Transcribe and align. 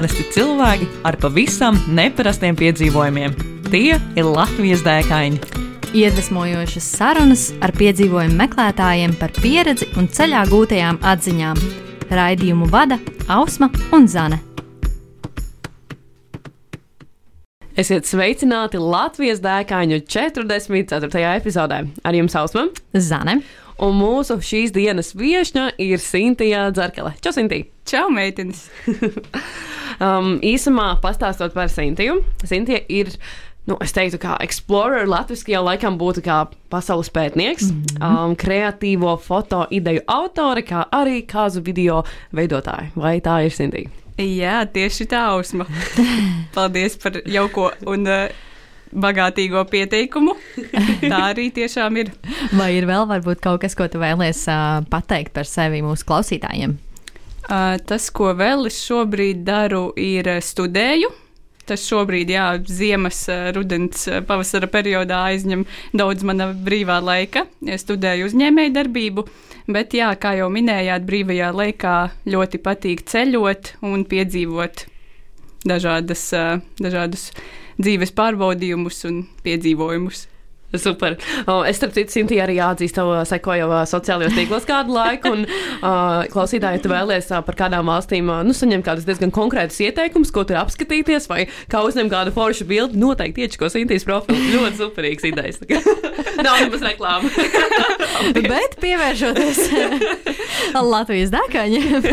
Parasti 0.00 0.22
cilvēki 0.32 0.86
ar 1.04 1.18
pavisam 1.20 1.76
neparastiem 1.92 2.56
piedzīvojumiem. 2.56 3.34
Tie 3.66 3.98
ir 4.00 4.24
Latvijas 4.24 4.80
dēkaini. 4.80 5.36
Iedvesmojošas 5.92 6.86
sarunas 6.94 7.42
ar 7.60 7.74
piedzīvojumu 7.76 8.38
meklētājiem 8.38 9.12
par 9.20 9.34
pieredzi 9.36 9.90
un 10.00 10.08
ceļā 10.08 10.46
gūtajām 10.48 11.02
atziņām. 11.04 11.60
Raidījumu 12.16 12.70
vada 12.72 12.96
Ausma 13.28 13.68
un 13.92 14.08
Zane. 14.08 14.40
Esiet 17.76 18.08
sveicināti 18.08 18.80
Latvijas 18.80 19.44
dēkaņu 19.44 20.00
44. 20.08 21.26
epizodē. 21.36 21.84
Ar 22.08 22.16
jums 22.16 22.40
Ausma 22.40 22.70
Zane. 22.96 23.42
Un 23.80 23.96
mūsu 23.96 24.36
šīs 24.44 24.74
dienas 24.76 25.14
viesņa 25.16 25.70
ir 25.80 26.02
Sintīna 26.04 26.68
Dzerkele. 26.76 27.14
Čau, 27.24 27.32
Sintīna! 27.32 27.70
Čau, 27.88 28.08
meitenes! 28.12 28.66
um, 30.04 30.34
īsumā 30.44 30.90
pastāstot 31.00 31.56
par 31.56 31.72
Sintīnu. 31.72 32.20
Sintīna 32.44 32.82
ir. 32.92 33.14
Nu, 33.68 33.76
es 33.84 33.92
teiktu, 33.94 34.18
ka 34.18 34.34
Explorer 34.42 35.04
latviešu 35.08 35.52
jau 35.52 35.60
laikam 35.62 35.98
būtu 36.00 36.24
kā 36.24 36.38
pasaules 36.72 37.10
pētnieks, 37.12 37.68
mm 37.70 37.82
-hmm. 37.82 38.24
um, 38.24 38.36
kreatīvo 38.36 39.14
foto 39.20 39.66
ideju 39.70 40.00
autore, 40.08 40.64
kā 40.64 40.84
arī 40.90 41.20
kāzu 41.28 41.62
video 41.64 42.02
veidotāja. 42.32 42.90
Vai 42.96 43.20
tā 43.20 43.44
ir 43.44 43.52
Sintīna? 43.52 43.90
Jā, 44.18 44.64
tieši 44.68 45.06
tā, 45.06 45.20
Ausma. 45.32 45.66
Paldies 46.54 46.96
par 46.96 47.20
jauko 47.24 47.70
un 47.86 48.06
uh, 48.06 48.28
bagātīgo 48.92 49.64
pieteikumu. 49.70 50.36
Tā 51.10 51.22
arī 51.30 51.48
tiešām 51.54 51.98
ir. 52.02 52.12
Vai 52.56 52.72
ir 52.78 52.88
vēl 52.90 53.06
varbūt 53.10 53.42
kaut 53.44 53.62
kas, 53.64 53.76
ko 53.78 53.88
tu 53.90 54.02
vēlies 54.02 54.44
uh, 54.50 54.80
pateikt 54.90 55.34
par 55.36 55.48
sevi 55.48 55.82
mūsu 55.84 56.06
klausītājiem? 56.08 56.76
Uh, 57.50 57.78
tas, 57.86 58.10
ko 58.14 58.34
vēl 58.38 58.68
es 58.70 58.78
šobrīd 58.84 59.42
daru, 59.46 59.90
ir 59.98 60.28
studēju. 60.44 61.10
Tas 61.70 61.84
šobrīd, 61.86 62.32
jā, 62.34 62.46
ziemas, 62.66 63.20
rudens, 63.54 64.08
pavasara 64.26 64.66
periodā 64.70 65.20
aizņem 65.30 65.62
daudz 65.94 66.24
mana 66.26 66.48
brīvā 66.50 66.96
laika. 67.04 67.44
Es 67.62 67.84
studēju 67.84 68.26
uzņēmēju 68.26 68.72
darbību, 68.74 69.24
bet, 69.70 69.94
jā, 69.94 70.08
kā 70.18 70.34
jau 70.40 70.48
minējāt, 70.50 71.06
brīvajā 71.06 71.52
laikā 71.54 71.96
ļoti 72.32 72.62
patīk 72.64 73.04
ceļot 73.06 73.76
un 73.86 74.02
piedzīvot 74.10 74.86
dažādas, 75.70 76.26
dažādus 76.80 77.30
dzīves 77.80 78.12
pārbaudījumus 78.16 79.04
un 79.08 79.22
piedzīvojumus. 79.44 80.26
Super. 80.78 81.16
Es, 81.66 81.78
starp 81.80 81.94
citu, 81.96 82.12
Sintīna 82.14 82.44
arī 82.44 82.58
atzīst, 82.62 82.94
tev 82.94 83.10
sekoju 83.26 83.70
sociālajos 83.90 84.36
tīklos 84.36 84.66
kādu 84.68 84.94
laiku. 84.94 85.32
Un, 85.34 85.46
uh, 85.46 86.22
klausītāji, 86.30 86.78
ja 86.78 86.84
tu 86.84 86.92
vēlies 86.92 87.30
uh, 87.32 87.40
par 87.46 87.58
kādām 87.58 87.90
valstīm 87.90 88.30
uh, 88.30 88.44
nu, 88.46 88.54
saņemt 88.56 88.86
kādus 88.86 89.06
diezgan 89.08 89.32
konkrētus 89.34 89.80
ieteikumus, 89.82 90.30
ko 90.34 90.44
tur 90.46 90.60
apskatīties, 90.62 91.26
vai 91.30 91.48
kā 91.70 91.82
uzņemt 91.86 92.12
kādu 92.12 92.34
foršu 92.36 92.68
bildi, 92.70 93.00
noteikti 93.02 93.46
iečko 93.46 93.70
Sintīnas 93.72 94.06
profilu. 94.06 94.38
Ļoti 94.54 94.78
superīgs 94.78 95.26
idejas. 95.30 95.60
Nav 96.46 96.60
nemaz 96.62 96.86
reklāma. 96.86 97.30
Bet 98.50 98.78
pievēršoties 98.82 99.58
Latvijas 100.92 101.34
dēkaņiem. 101.34 102.06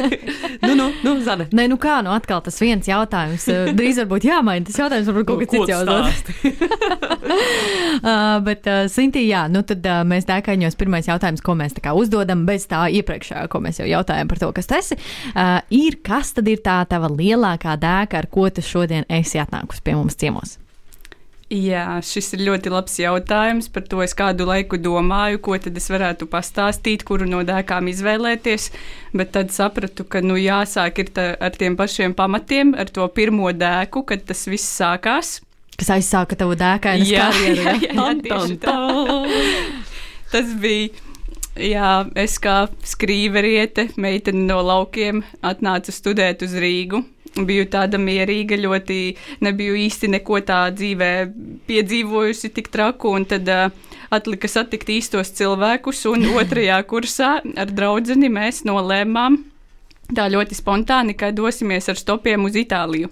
nu, 0.66 0.73
nu, 0.73 0.89
nu, 1.03 1.16
Zane. 1.25 1.47
Nē, 1.53 1.67
nu 1.72 1.78
kā, 1.81 2.00
nu 2.05 2.13
atkal 2.16 2.41
tas 2.45 2.58
viens 2.61 2.89
jautājums. 2.89 3.45
Drīz 3.78 4.02
varbūt 4.02 4.28
jāmaina 4.28 4.66
tas 4.67 4.80
jautājums, 4.81 5.09
varbūt 5.11 5.30
kaut 5.30 5.39
kas 5.44 5.53
cits 5.53 5.72
jāuzdod. 5.73 6.03
uh, 8.01 8.47
bet, 8.47 8.68
uh, 8.69 8.85
Sintī, 8.91 9.28
jā, 9.28 9.46
nu 9.52 9.63
tad 9.68 9.85
uh, 9.85 10.03
mēs 10.08 10.28
dēkaņos 10.30 10.80
pirmais 10.80 11.09
jautājums, 11.09 11.44
ko 11.46 11.58
mēs 11.59 11.75
tā 11.78 11.84
kā 11.85 11.96
uzdodam, 11.97 12.46
bez 12.47 12.68
tā 12.72 12.85
iepriekšējā, 13.00 13.47
ko 13.52 13.62
mēs 13.63 13.81
jau 13.81 13.90
jautājām 13.90 14.31
par 14.31 14.44
to, 14.44 14.53
kas 14.56 14.72
tas 14.72 14.94
ir, 14.96 15.09
uh, 15.34 15.59
ir, 15.74 16.00
kas 16.06 16.34
tad 16.38 16.50
ir 16.52 16.63
tā 16.66 16.80
tava 16.90 17.12
lielākā 17.13 17.75
dēka, 17.81 18.24
ar 18.24 18.31
ko 18.31 18.47
tu 18.50 18.66
šodien 18.66 19.08
esi 19.09 19.44
atnākusi 19.44 19.84
pie 19.84 19.97
mums 20.00 20.18
ciemos? 20.19 20.58
Jā, 21.47 22.02
šis 22.03 22.34
ir 22.35 22.41
ļoti 22.44 22.72
labs 22.74 22.97
jautājums. 23.00 23.69
Par 23.72 23.85
to 23.88 24.02
es 24.03 24.12
kādu 24.19 24.44
laiku 24.50 24.75
domāju, 24.84 25.40
ko 25.46 25.56
tad 25.64 25.79
es 25.79 25.88
varētu 25.88 26.28
pastāstīt, 26.28 27.06
kuru 27.08 27.24
no 27.24 27.40
dēkām 27.47 27.88
izvēlēties. 27.88 28.68
Bet 29.16 29.31
tad 29.38 29.56
sapratu, 29.56 30.03
ka 30.03 30.19
nu, 30.19 30.35
jāsāk 30.35 31.00
ar 31.16 31.56
tiem 31.56 31.79
pašiem 31.79 32.18
pamatiem, 32.19 32.75
ar 32.75 32.91
to 32.91 33.08
pirmo 33.16 33.53
dēku, 33.56 34.03
kad 34.09 34.28
tas 34.28 34.44
viss 34.52 34.75
sākās. 34.75 35.38
Kas 35.78 35.92
aizsāka 35.94 36.38
tavu 36.40 36.56
dēkainu 36.58 37.06
karjeru? 37.12 37.60
Jā, 37.68 37.76
jā, 37.78 37.92
jā, 37.94 38.08
tieši 38.24 38.58
tā. 38.64 38.78
tas 40.34 40.56
bija. 40.62 41.04
Jā, 41.58 41.92
es 42.14 42.36
kā 42.38 42.68
skrīveriete, 42.86 43.88
meitene 43.98 44.44
no 44.46 44.60
laukiem, 44.62 45.24
atnācu 45.42 45.94
studēt 45.94 46.44
uz 46.46 46.54
Rīgu 46.54 47.02
biju 47.46 47.68
tāda 47.70 48.00
mierīga, 48.02 48.58
ļoti 48.58 49.00
nebiju 49.46 49.76
īsti 49.86 50.10
neko 50.16 50.40
tā 50.48 50.62
dzīvē 50.74 51.12
piedzīvojusi 51.70 52.52
tik 52.56 52.72
traku, 52.74 53.12
un 53.18 53.28
tad 53.30 53.50
uh, 53.52 53.68
atlika 54.14 54.50
satikt 54.50 54.90
īstos 54.94 55.34
cilvēkus, 55.38 56.06
un 56.12 56.30
otrajā 56.40 56.80
kursā 56.90 57.38
ar 57.44 57.74
draudzeni 57.74 58.32
mēs 58.34 58.64
nolēmām 58.68 59.42
tā 60.16 60.30
ļoti 60.32 60.58
spontāni, 60.58 61.18
ka 61.18 61.34
dosimies 61.36 61.90
ar 61.92 62.00
stopiem 62.00 62.48
uz 62.48 62.58
Itāliju. 62.58 63.12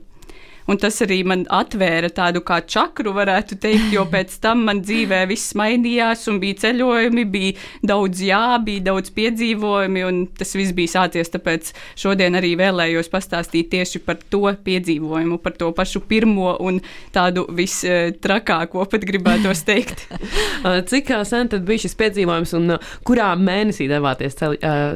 Un 0.72 0.80
tas 0.82 0.98
arī 1.06 1.20
man 1.28 1.44
atvēra 1.54 2.10
tādu 2.14 2.42
kā 2.46 2.58
čakru, 2.66 3.14
varētu 3.16 3.58
teikt, 3.62 3.92
jo 3.94 4.06
pēc 4.10 4.34
tam 4.42 4.64
man 4.66 4.82
dzīvē 4.86 5.22
viss 5.30 5.54
mainījās, 5.58 6.26
un 6.32 6.40
bija 6.42 6.58
ceļojumi, 6.64 7.26
bija 7.30 7.54
daudz 7.86 8.24
jā, 8.26 8.42
bija 8.66 8.88
daudz 8.88 9.14
piedzīvojumi, 9.16 10.06
un 10.08 10.24
tas 10.40 10.56
viss 10.58 10.74
bija 10.78 10.96
sācies. 10.96 11.30
Tāpēc 11.36 11.70
šodien 12.02 12.38
arī 12.40 12.56
vēlējos 12.58 13.12
pastāstīt 13.14 13.70
tieši 13.76 14.02
par 14.08 14.18
to 14.34 14.44
piedzīvojumu, 14.66 15.38
par 15.44 15.58
to 15.60 15.70
pašu 15.76 16.02
pirmo 16.10 16.56
un 16.66 16.82
tādu 17.14 17.46
vistrakāko, 17.54 18.88
pat 18.90 19.06
gribētos 19.06 19.62
teikt. 19.68 20.08
Cik 20.90 21.14
sen 21.30 21.54
tad 21.54 21.70
bija 21.70 21.86
šis 21.86 21.98
piedzīvojums, 22.02 22.58
un 22.58 22.78
kurā 23.06 23.32
mēnesī 23.38 23.90
devāties 23.92 24.42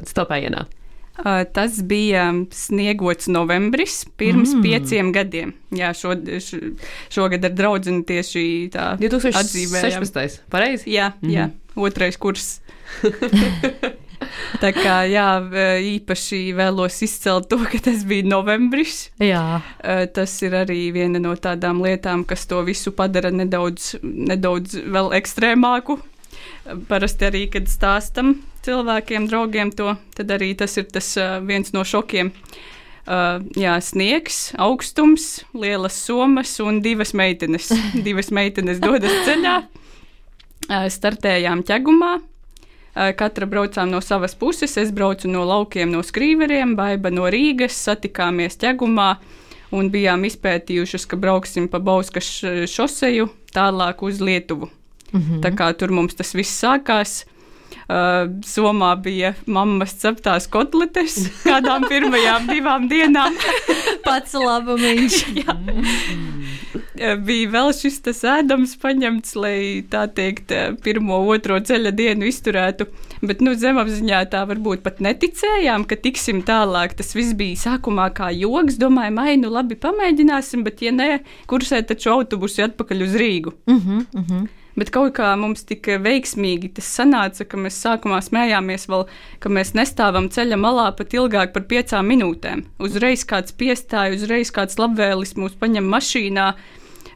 stopējienā? 0.09 0.65
Tas 1.53 1.79
bija 1.83 2.29
sniegots 2.55 3.27
novembris 3.31 4.05
pirms 4.19 4.53
mm. 4.55 4.63
pieciem 4.63 5.11
gadiem. 5.15 5.53
Jā, 5.75 5.91
šo, 5.97 6.15
š, 6.39 6.59
šogad 7.11 7.43
ar 7.49 7.55
draugu 7.55 7.99
tieši 8.07 8.43
tā 8.73 8.93
2016. 9.01 10.43
Pareizi? 10.51 10.91
Jā, 10.95 11.13
mm 11.19 11.33
jā, 11.33 11.49
otrais 11.79 12.17
kurs. 12.19 12.59
Tā 14.59 14.71
kā 14.75 14.95
jā, 15.07 15.27
īpaši 15.85 16.39
vēlos 16.57 16.97
izcelt 17.05 17.47
to, 17.51 17.59
ka 17.69 17.79
tas 17.83 18.03
bija 18.07 18.27
novembris. 18.27 19.07
Jā. 19.23 19.61
Tas 20.15 20.33
ir 20.43 20.57
arī 20.59 20.89
viena 20.95 21.21
no 21.23 21.35
tādām 21.39 21.79
lietām, 21.85 22.25
kas 22.27 22.43
to 22.49 22.59
visu 22.67 22.91
padara 22.95 23.31
nedaudz, 23.31 23.93
nedaudz 24.03 24.75
vēl 24.83 25.13
ekstrēmāku 25.21 25.99
parasti 26.89 27.27
arī, 27.29 27.43
kad 27.51 27.69
stāstam 27.71 28.35
cilvēkiem, 28.69 29.27
draugiem 29.29 29.73
to, 29.73 29.95
tad 30.15 30.31
arī 30.37 30.53
tas 30.57 30.77
ir 30.77 30.89
tas 30.93 31.15
viens 31.45 31.73
no 31.73 31.83
šokiem. 31.87 32.31
Uh, 33.09 33.39
jā, 33.57 33.73
sniegs, 33.81 34.51
augstums, 34.61 35.39
lielas 35.57 35.95
somas 35.97 36.51
un 36.61 36.77
divas 36.85 37.15
meitenes. 37.17 37.71
divas 38.07 38.29
meitenes 38.29 38.77
dodas 38.83 39.15
ceļā. 39.25 39.55
Uh, 40.69 40.85
startējām 40.93 41.63
ķegumā. 41.65 42.11
Uh, 42.19 43.09
katra 43.17 43.47
braucām 43.49 43.89
no 43.89 44.03
savas 44.05 44.37
puses. 44.37 44.77
Es 44.77 44.93
braucu 44.93 45.31
no 45.31 45.41
laukiem, 45.49 45.89
no 45.89 46.03
skrīveriem, 46.05 46.75
Baiba 46.77 47.09
no 47.09 47.25
Rīgas. 47.33 47.79
Satikāmies 47.87 48.59
ķegumā 48.61 49.09
un 49.73 49.89
bijām 49.89 50.27
izpētījušas, 50.29 51.09
ka 51.09 51.17
brauksim 51.17 51.65
pa 51.71 51.81
Bauskas 51.81 52.29
šoseju 52.69 53.25
tālāk 53.55 54.05
uz 54.05 54.21
Lietuvu. 54.21 54.69
Mm 55.09 55.19
-hmm. 55.19 55.41
Tā 55.41 55.55
kā 55.57 55.73
tur 55.73 55.89
mums 55.89 56.13
tas 56.13 56.35
viss 56.37 56.61
sākās. 56.61 57.23
Uh, 57.25 57.38
Somā 57.89 58.91
bija 59.01 59.31
mammas 59.49 59.95
ceptās 59.97 60.45
kotletes 60.51 61.15
kādām 61.49 61.87
pirmajām 61.89 62.45
divām 62.45 62.85
dienām. 62.91 63.33
Pats 64.05 64.35
labumiņš. 64.37 65.15
Uh, 66.69 67.15
bija 67.27 67.49
vēl 67.55 67.71
šis 67.73 67.97
tas 68.05 68.21
ēdams 68.29 68.75
paņemts, 68.83 69.33
lai 69.41 69.55
tā 69.89 70.03
teikt, 70.05 70.53
uh, 70.53 70.77
pirmo, 70.85 71.17
otro 71.33 71.57
ceļa 71.57 71.95
dienu 71.97 72.29
izturētu. 72.29 72.85
Bet, 73.25 73.41
nu, 73.41 73.55
zemapziņā 73.57 74.21
tā 74.35 74.43
varbūt 74.47 74.85
pat 74.85 75.01
neticējām, 75.03 75.87
ka 75.89 75.97
tiksim 75.97 76.43
tālāk. 76.45 76.93
Tas 76.99 77.15
viss 77.17 77.33
bija 77.33 77.57
sākumā 77.65 78.11
kā 78.13 78.29
joks. 78.37 78.77
Domājām, 78.79 79.17
ai, 79.25 79.35
nu 79.41 79.49
labi, 79.49 79.79
pamēģināsim, 79.81 80.61
bet, 80.67 80.85
ja 80.85 80.93
nē, 80.93 81.09
kursē 81.49 81.81
taču 81.89 82.13
autobusi 82.13 82.67
atpakaļ 82.69 83.05
uz 83.09 83.17
Rīgu. 83.17 83.57
Uh 83.65 83.81
-huh, 83.81 84.05
uh 84.13 84.29
-huh. 84.29 84.47
Bet 84.79 84.93
kaut 84.95 85.11
kā 85.17 85.33
mums 85.35 85.65
tik 85.67 85.89
veiksmīgi 85.99 86.69
tas 86.77 86.87
sanāca, 86.99 87.43
ka 87.43 87.59
mēs 87.59 87.79
sākumā 87.83 88.21
smējāmies, 88.23 88.85
vēl, 88.87 89.07
ka 89.43 89.51
mēs 89.51 89.73
nestāvam 89.75 90.29
ceļa 90.31 90.59
malā 90.61 90.85
pat 90.95 91.15
ilgāk 91.17 91.51
par 91.55 91.65
piecām 91.67 92.07
minūtēm. 92.13 92.63
Uzreiz 92.79 93.25
kāds 93.27 93.55
piestāja, 93.59 94.15
uzreiz 94.15 94.53
kāds 94.55 94.79
labvēlis 94.79 95.35
mūs 95.39 95.57
paņem 95.59 95.89
mašīnā. 95.91 96.47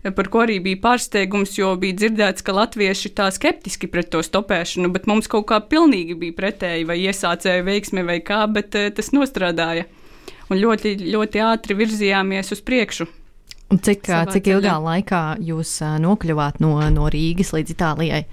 Par 0.04 0.27
ko 0.27 0.42
arī 0.44 0.57
bija 0.60 0.81
pārsteigums, 0.83 1.56
jo 1.56 1.69
bija 1.80 1.95
dzirdēts, 2.01 2.44
ka 2.44 2.57
latvieši 2.57 3.13
tā 3.15 3.30
skeptiski 3.31 3.88
pret 3.88 4.12
to 4.12 4.19
stopēšanu, 4.25 4.92
bet 4.92 5.07
mums 5.07 5.31
kaut 5.31 5.48
kā 5.54 5.62
pilnīgi 5.63 6.19
bija 6.19 6.36
pretēji, 6.42 6.89
vai 6.89 7.00
iesācēja 7.06 7.63
veiksme 7.63 8.04
vai 8.04 8.19
kā, 8.19 8.44
bet 8.51 8.75
tas 8.75 9.13
nostrādāja. 9.15 9.88
un 10.51 10.60
ļoti, 10.60 10.98
ļoti 11.13 11.39
ātri 11.39 11.80
virzījāmies 11.80 12.51
uz 12.51 12.62
priekšu. 12.62 13.07
Un 13.74 13.81
cik, 13.81 14.06
Savā 14.06 14.30
cik 14.30 14.46
ceļā. 14.46 14.60
ilgā 14.60 14.78
laikā 14.84 15.22
jūs 15.42 15.74
ā, 15.81 15.96
nokļuvāt 16.04 16.60
no, 16.62 16.75
no 16.94 17.10
Rīgas 17.10 17.54
līdz 17.56 17.74
Itālijai? 17.74 18.24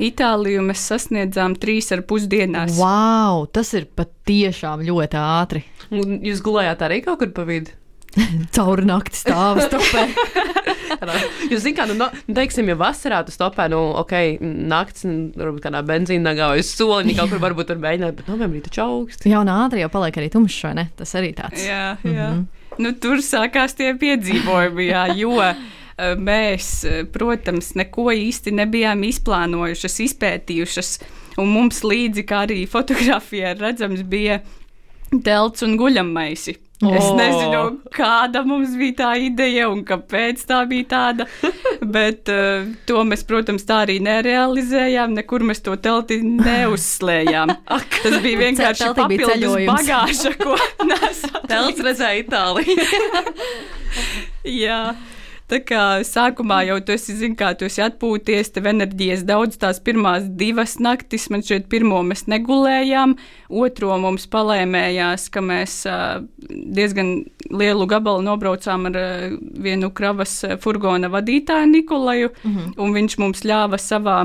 Itāliju 0.00 0.62
mēs 0.64 0.82
sasniedzām 0.90 1.54
trīs 1.60 1.90
ar 1.92 2.02
pus 2.08 2.26
dienās. 2.28 2.76
Wow, 2.76 3.46
tas 3.52 3.72
ir 3.76 3.88
patiešām 3.96 4.84
ļoti 4.84 5.20
ātri. 5.20 5.64
Un 5.92 6.20
jūs 6.24 6.40
gulējāt 6.44 6.84
arī 6.84 7.00
kaut 7.04 7.20
kur 7.22 7.32
pa 7.36 7.44
vidu? 7.48 7.72
Cauri 8.54 8.84
nakti 8.88 9.20
stāvu 9.20 9.64
stopē. 9.68 10.06
Jūs 11.50 11.62
zināt, 11.62 11.76
kā, 11.78 11.84
nu, 11.88 11.94
no, 11.96 12.10
nu, 12.26 12.34
teiksim, 12.36 12.68
ja 12.68 12.76
vasarā 12.76 13.22
tu 13.24 13.32
stopē, 13.32 13.70
nu, 13.72 13.78
ok, 14.02 14.12
naktis, 14.42 15.06
nu, 15.08 15.30
varbūt 15.38 15.62
kādā 15.64 15.80
benzīnā 15.86 16.34
vai 16.36 16.60
uz 16.60 16.72
soliņa 16.74 17.14
kaut 17.16 17.32
kur 17.32 17.40
varbūt 17.40 17.70
tur 17.70 17.80
mēģināt, 17.80 18.18
bet 18.18 18.28
novembrī 18.28 18.60
taču 18.66 18.82
augsts. 18.84 19.24
Jā, 19.30 19.40
un 19.40 19.52
ātri 19.52 19.80
jau 19.80 19.88
paliek 19.94 20.18
arī 20.20 20.28
tumšs, 20.34 20.58
vai 20.66 20.74
ne? 20.82 20.86
Tas 20.98 21.14
arī 21.16 21.30
tāds. 21.38 21.62
Jā, 21.64 21.94
jā. 22.04 22.32
Mm 22.34 22.42
-hmm. 22.42 22.59
Nu, 22.78 22.92
tur 22.94 23.22
sākās 23.24 23.74
tie 23.78 23.92
piedzīvojumi, 23.98 24.88
jā, 24.90 25.04
jo 25.18 25.36
mēs, 26.30 26.70
protams, 27.12 27.74
neko 27.78 28.10
īsti 28.14 28.54
nebijām 28.56 29.04
izplānojušas, 29.08 29.98
izpētījušas. 30.06 30.94
Un 31.40 31.52
mums 31.54 31.82
līdzi, 31.86 32.24
kā 32.28 32.44
arī 32.46 32.64
fotografijā 32.68 33.54
redzams, 33.58 34.02
bija 34.02 34.40
telts 35.24 35.64
un 35.66 35.76
guļamaisi. 35.80 36.56
Es 36.80 37.10
nezinu, 37.12 37.60
kāda 37.92 38.40
mums 38.48 38.72
bija 38.80 38.94
tā 39.02 39.08
ideja 39.20 39.66
un 39.68 39.82
kāpēc 39.84 40.40
tā 40.48 40.62
bija 40.68 40.86
tāda. 40.88 41.26
Bet 41.96 42.30
uh, 42.32 42.70
to 42.88 43.02
mēs, 43.04 43.24
protams, 43.28 43.66
tā 43.68 43.82
arī 43.84 43.98
nerealizējām. 44.04 45.12
Nekur 45.18 45.44
mēs 45.44 45.60
to 45.66 45.76
telti 45.76 46.22
neuzslējām. 46.24 47.52
Tas 48.00 48.18
bija 48.24 48.40
vienkārši 48.46 48.90
papildus 48.96 49.58
bagāža, 49.68 50.32
ko 50.40 50.56
nesam. 50.90 51.44
Telts 51.50 51.84
redzēja 51.84 52.24
Itāliju. 52.24 52.88
Jā. 54.48 54.82
Tā 55.50 55.58
kā 55.66 55.84
sākumā 56.06 56.60
jau 56.68 56.76
tu 56.86 56.94
esi, 56.94 57.16
zini, 57.18 57.34
kā 57.38 57.50
tu 57.58 57.66
esi 57.66 57.82
atpūties, 57.82 58.52
tev 58.54 58.68
enerģijas 58.70 59.24
daudz, 59.26 59.58
tās 59.58 59.80
pirmās 59.82 60.28
divas 60.38 60.76
naktis, 60.78 61.26
man 61.32 61.42
šķiet, 61.42 61.66
pirmo 61.72 61.98
mēs 62.06 62.28
negulējām, 62.30 63.16
otro 63.62 63.96
mums 63.98 64.28
palēmējās, 64.30 65.26
ka 65.34 65.42
mēs 65.42 65.80
diezgan 66.46 67.12
lielu 67.50 67.88
gabalu 67.90 68.22
nobraucām 68.28 68.86
ar 68.92 69.00
vienu 69.66 69.90
kravas 69.90 70.36
furgona 70.62 71.10
vadītāju 71.10 71.72
Nikolaju, 71.74 72.30
mm 72.30 72.54
-hmm. 72.54 72.72
un 72.78 72.94
viņš 73.00 73.18
mums 73.18 73.42
ļāva 73.42 73.78
savā. 73.78 74.20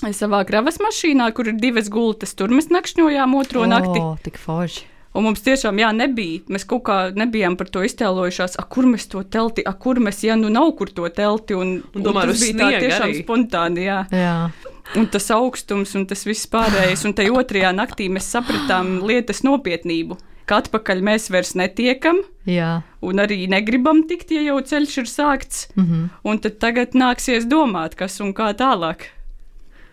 Savā 0.00 0.44
kravas 0.48 0.80
mašīnā, 0.80 1.32
kur 1.36 1.48
ir 1.48 1.60
divas 1.60 1.90
gultas, 1.92 2.34
tur 2.34 2.48
mēs 2.48 2.70
nakšņojām 2.72 3.34
otro 3.36 3.60
oh. 3.60 3.68
nakti. 3.68 4.00
O, 4.00 4.16
tik 4.24 4.38
forši. 4.38 4.86
Un 5.14 5.24
mums 5.26 5.40
tiešām 5.42 5.78
jā, 5.78 5.88
nebija. 5.92 6.40
Mēs 6.48 6.64
kaut 6.70 6.84
kā 6.86 6.98
nebijām 7.14 7.56
par 7.58 7.66
to 7.66 7.80
iztēlojušās, 7.82 8.54
a, 8.58 8.62
kur 8.62 8.84
mēs 8.86 9.08
to 9.10 9.22
telti, 9.26 9.64
a, 9.66 9.72
kur 9.72 9.98
mēs, 9.98 10.22
ja 10.22 10.36
nu 10.38 10.48
nav 10.48 10.70
kur 10.78 10.86
to 10.94 11.08
telti. 11.08 11.54
Un, 11.58 11.82
Un 11.94 12.02
domāju, 12.02 12.30
tas 12.30 12.36
uz 12.36 12.44
bija 12.46 12.58
tā 12.60 12.80
tiešām 12.84 13.08
arī. 13.08 13.22
spontāni, 13.24 13.84
jā. 13.88 14.04
Jā. 14.14 14.50
Un 14.96 15.06
tas 15.06 15.26
augstums 15.30 15.94
un 15.98 16.06
tas 16.06 16.22
viss 16.26 16.46
pārējais. 16.46 17.04
Un 17.06 17.14
tajā 17.14 17.30
otrajā 17.34 17.72
naktī 17.74 18.08
mēs 18.10 18.30
sapratām 18.30 19.00
lietas 19.06 19.42
nopietnību. 19.46 20.18
Ka 20.46 20.56
atpakaļ 20.62 21.02
mēs 21.06 21.28
vairs 21.30 21.52
netiekam, 21.54 22.16
Jā. 22.46 22.82
un 23.02 23.14
arī 23.22 23.48
negribam 23.48 24.02
tikt, 24.08 24.30
ja 24.34 24.40
jau 24.42 24.58
ceļš 24.60 24.96
ir 24.98 25.04
sākts. 25.06 25.68
Mm 25.76 25.82
Mhm. 25.82 25.92
-hmm. 25.94 26.08
Un 26.24 26.38
tad 26.38 26.58
tagad 26.58 26.92
nāksies 26.94 27.46
domāt, 27.46 27.94
kas 27.94 28.20
un 28.20 28.32
kā 28.34 28.52
tālāk. 28.54 29.10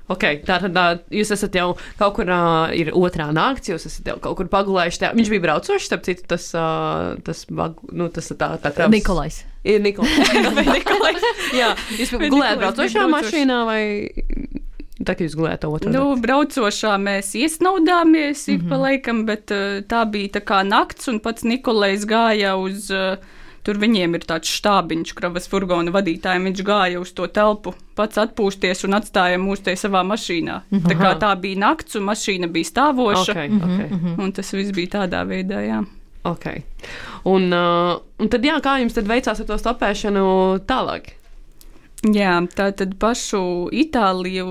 Ok, 0.07 0.23
tātad 0.47 0.71
ā, 0.79 0.85
jūs 1.11 1.31
esat 1.35 1.55
jau 1.59 1.73
kaut 1.99 2.13
kur, 2.15 2.29
uh, 2.31 2.71
ir 2.71 2.93
otrā 2.95 3.25
nakts, 3.35 3.67
jūs 3.73 3.87
esat 3.89 4.07
jau 4.07 4.15
kaut 4.23 4.37
kur 4.39 4.47
pagulējuši. 4.53 5.01
Tā. 5.01 5.09
Viņš 5.17 5.31
bija 5.33 5.43
braucošs, 5.43 5.87
starp 5.89 6.05
citu, 6.07 6.23
tas, 6.31 6.45
uh, 6.55 7.17
tas, 7.27 7.41
bag, 7.51 7.75
nu, 7.91 8.07
tas 8.15 8.31
tā, 8.31 8.53
tā 8.63 8.71
kravas. 8.71 8.93
Nikolais. 8.95 9.41
Ir 9.67 9.81
Nikolais. 9.83 10.31
Nikolais. 10.77 11.27
Jā, 11.57 11.73
jūs 11.99 12.13
bija 12.23 12.53
braucošā 12.61 13.03
mašīnā 13.11 13.57
vai 13.67 13.81
tā, 15.03 15.13
ka 15.13 15.25
jūs 15.27 15.35
gulējāt 15.37 15.61
to 15.65 15.71
otru? 15.75 15.91
Nu, 15.93 16.05
braucošā 16.23 16.95
mēs 17.03 17.33
iesnaudāmies 17.37 18.47
ik 18.53 18.61
Mhm. 18.63 18.69
pa 18.71 18.77
laikam, 18.81 19.25
bet 19.27 19.51
uh, 19.51 19.81
tā 19.91 20.05
bija 20.09 20.37
tā 20.39 20.41
kā 20.47 20.63
nakts, 20.67 21.07
un 21.11 21.19
pats 21.19 21.43
Nikolais 21.43 22.05
gāja 22.09 22.55
uz. 22.59 22.87
Uh, 22.91 23.17
Tur 23.67 23.81
viņiem 23.81 24.15
ir 24.15 24.23
tāds 24.23 24.47
štābiņš, 24.61 25.11
kravas 25.17 25.49
furgona 25.51 25.91
vadītājiem. 25.91 26.45
Viņš 26.47 26.63
gāja 26.63 27.01
uz 27.03 27.11
to 27.17 27.27
telpu, 27.27 27.73
pats 27.99 28.21
atpūsties 28.21 28.85
un 28.87 28.95
atstāja 28.95 29.41
mūs 29.43 29.65
te 29.65 29.75
savā 29.75 30.05
mašīnā. 30.07 30.61
Tā 30.85 30.95
kā 30.95 31.09
Aha. 31.09 31.19
tā 31.19 31.33
bija 31.43 31.59
nakts, 31.65 31.97
un 31.99 32.07
mašīna 32.07 32.47
bija 32.53 32.71
stāvoša. 32.71 33.35
Okay, 33.35 33.51
okay. 33.59 33.89
Mhm. 33.91 34.15
Un 34.23 34.31
tas 34.37 34.53
viss 34.55 34.71
bija 34.71 35.01
tādā 35.01 35.25
veidā, 35.27 35.59
jā. 35.67 35.83
Okay. 36.27 36.63
Un, 37.27 37.51
uh, 37.51 37.99
un 38.19 38.31
tad, 38.31 38.47
jā, 38.47 38.55
kā 38.63 38.79
jums 38.81 38.95
tad 38.95 39.07
veicās 39.07 39.43
ar 39.43 39.47
to 39.51 39.59
stopēšanu 39.59 40.23
tālāk? 40.67 41.11
Jā, 42.05 42.37
tā 42.53 42.69
tad 42.77 42.95
pašu 43.01 43.67
Itāliju, 43.73 44.47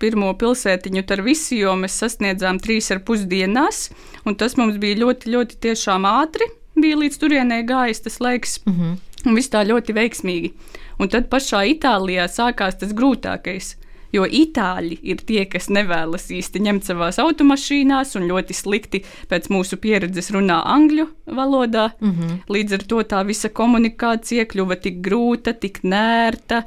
pirmo 0.00 0.30
pilsētiņu 0.38 1.02
ar 1.12 1.22
visu, 1.26 1.58
jo 1.58 1.74
mēs 1.78 1.98
sasniedzām 2.02 2.58
trīs 2.62 2.88
ar 2.90 3.02
pus 3.04 3.26
dienās, 3.28 3.90
un 4.24 4.34
tas 4.34 4.56
mums 4.58 4.78
bija 4.82 5.04
ļoti, 5.04 5.34
ļoti 5.34 5.60
tiešām 5.68 6.08
ātri. 6.08 6.48
Bija 6.80 6.96
līdz 6.96 7.18
turienei 7.18 7.62
gājis 7.64 8.02
tas 8.04 8.20
laiks, 8.20 8.60
mm 8.66 8.72
-hmm. 8.72 8.96
un 9.26 9.34
viss 9.34 9.48
tā 9.50 9.64
ļoti 9.64 9.94
veiksmīgi. 9.94 10.52
Un 10.98 11.08
tad 11.08 11.28
pašā 11.28 11.64
Itālijā 11.76 12.24
sākās 12.28 12.78
tas 12.78 12.92
grūtākais. 12.92 13.74
Jo 14.12 14.22
itāļi 14.24 14.98
ir 15.02 15.16
tie, 15.16 15.44
kas 15.44 15.66
nevēlas 15.68 16.30
īsti 16.30 16.60
ņemt 16.62 16.84
savās 16.84 17.18
automašīnās 17.18 18.14
un 18.16 18.28
ļoti 18.30 18.54
slikti 18.54 19.02
pēc 19.28 19.48
mūsu 19.50 19.76
pieredzes 19.76 20.30
runā 20.30 20.62
angļu 20.64 21.06
valodā. 21.26 21.90
Mm 22.00 22.10
-hmm. 22.12 22.38
Līdz 22.48 22.72
ar 22.74 22.82
to 22.82 23.02
tā 23.02 23.26
visa 23.26 23.48
komunikācija 23.48 24.44
kļuva 24.44 24.80
tik 24.80 24.94
grūta, 25.02 25.52
tik 25.60 25.78
nērta, 25.82 26.62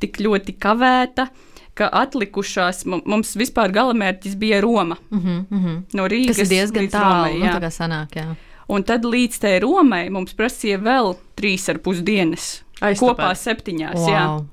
tik 0.00 0.18
ļoti 0.20 0.52
kavēta, 0.58 1.26
ka 1.74 1.88
atlikušās 1.92 2.84
mu- 2.86 3.02
mums 3.06 3.36
vispār 3.36 3.72
galamērķis 3.72 4.34
bija 4.36 4.60
Roma. 4.60 4.96
Mhm, 5.10 5.38
mhm. 5.50 5.76
No 5.94 6.06
Rīgas 6.06 6.36
Tas 6.36 6.38
ir 6.50 6.56
diezgan 6.58 6.88
tālu. 6.88 7.14
Romai, 7.24 7.38
Nu, 7.38 7.44
jā. 7.46 7.52
tā 7.54 7.60
kā 7.60 7.70
sanāk, 7.70 8.08
jā. 8.16 8.36
Un 8.72 8.86
tad 8.88 9.04
līdz 9.04 9.42
tai 9.42 9.56
Romai 9.62 10.06
mums 10.12 10.32
prasīja 10.38 10.78
vēl 10.80 11.14
trīs 11.38 11.68
ar 11.68 11.80
pus 11.84 12.00
dienas. 12.04 12.62
Aiztapēt. 12.80 13.02
Kopā 13.02 13.32
septiņās. 13.38 14.08
Jā. 14.08 14.24
Wow. 14.30 14.46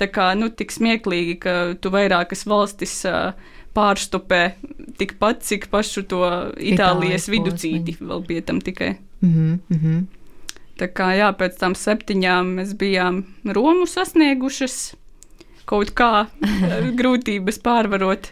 Tā 0.00 0.08
kā 0.12 0.30
nu, 0.36 0.48
tik 0.52 0.72
smieklīgi, 0.74 1.36
ka 1.40 1.52
tu 1.80 1.92
vairākas 1.92 2.44
valstis 2.48 2.98
uh, 3.08 3.36
pārstupē 3.76 4.42
tikpat, 5.00 5.44
cik 5.46 5.68
pašu 5.72 6.04
to 6.08 6.22
Itālijas 6.24 6.72
Itālijas 6.72 7.28
viducīti 7.32 7.96
vēl 8.00 8.24
bija 8.28 8.44
tam 8.48 8.60
tikai. 8.64 8.96
Mhm, 9.24 9.56
mhm. 9.72 10.04
Tā 10.76 10.90
kā 10.92 11.14
jā, 11.16 11.30
pēc 11.32 11.56
tam 11.56 11.72
septiņām 11.78 12.56
mēs 12.58 12.74
bijām 12.76 13.22
Romu 13.48 13.86
sasniegušas, 13.88 14.92
kaut 15.68 15.94
kā 15.96 16.26
grūtības 17.00 17.62
pārvarot. 17.64 18.28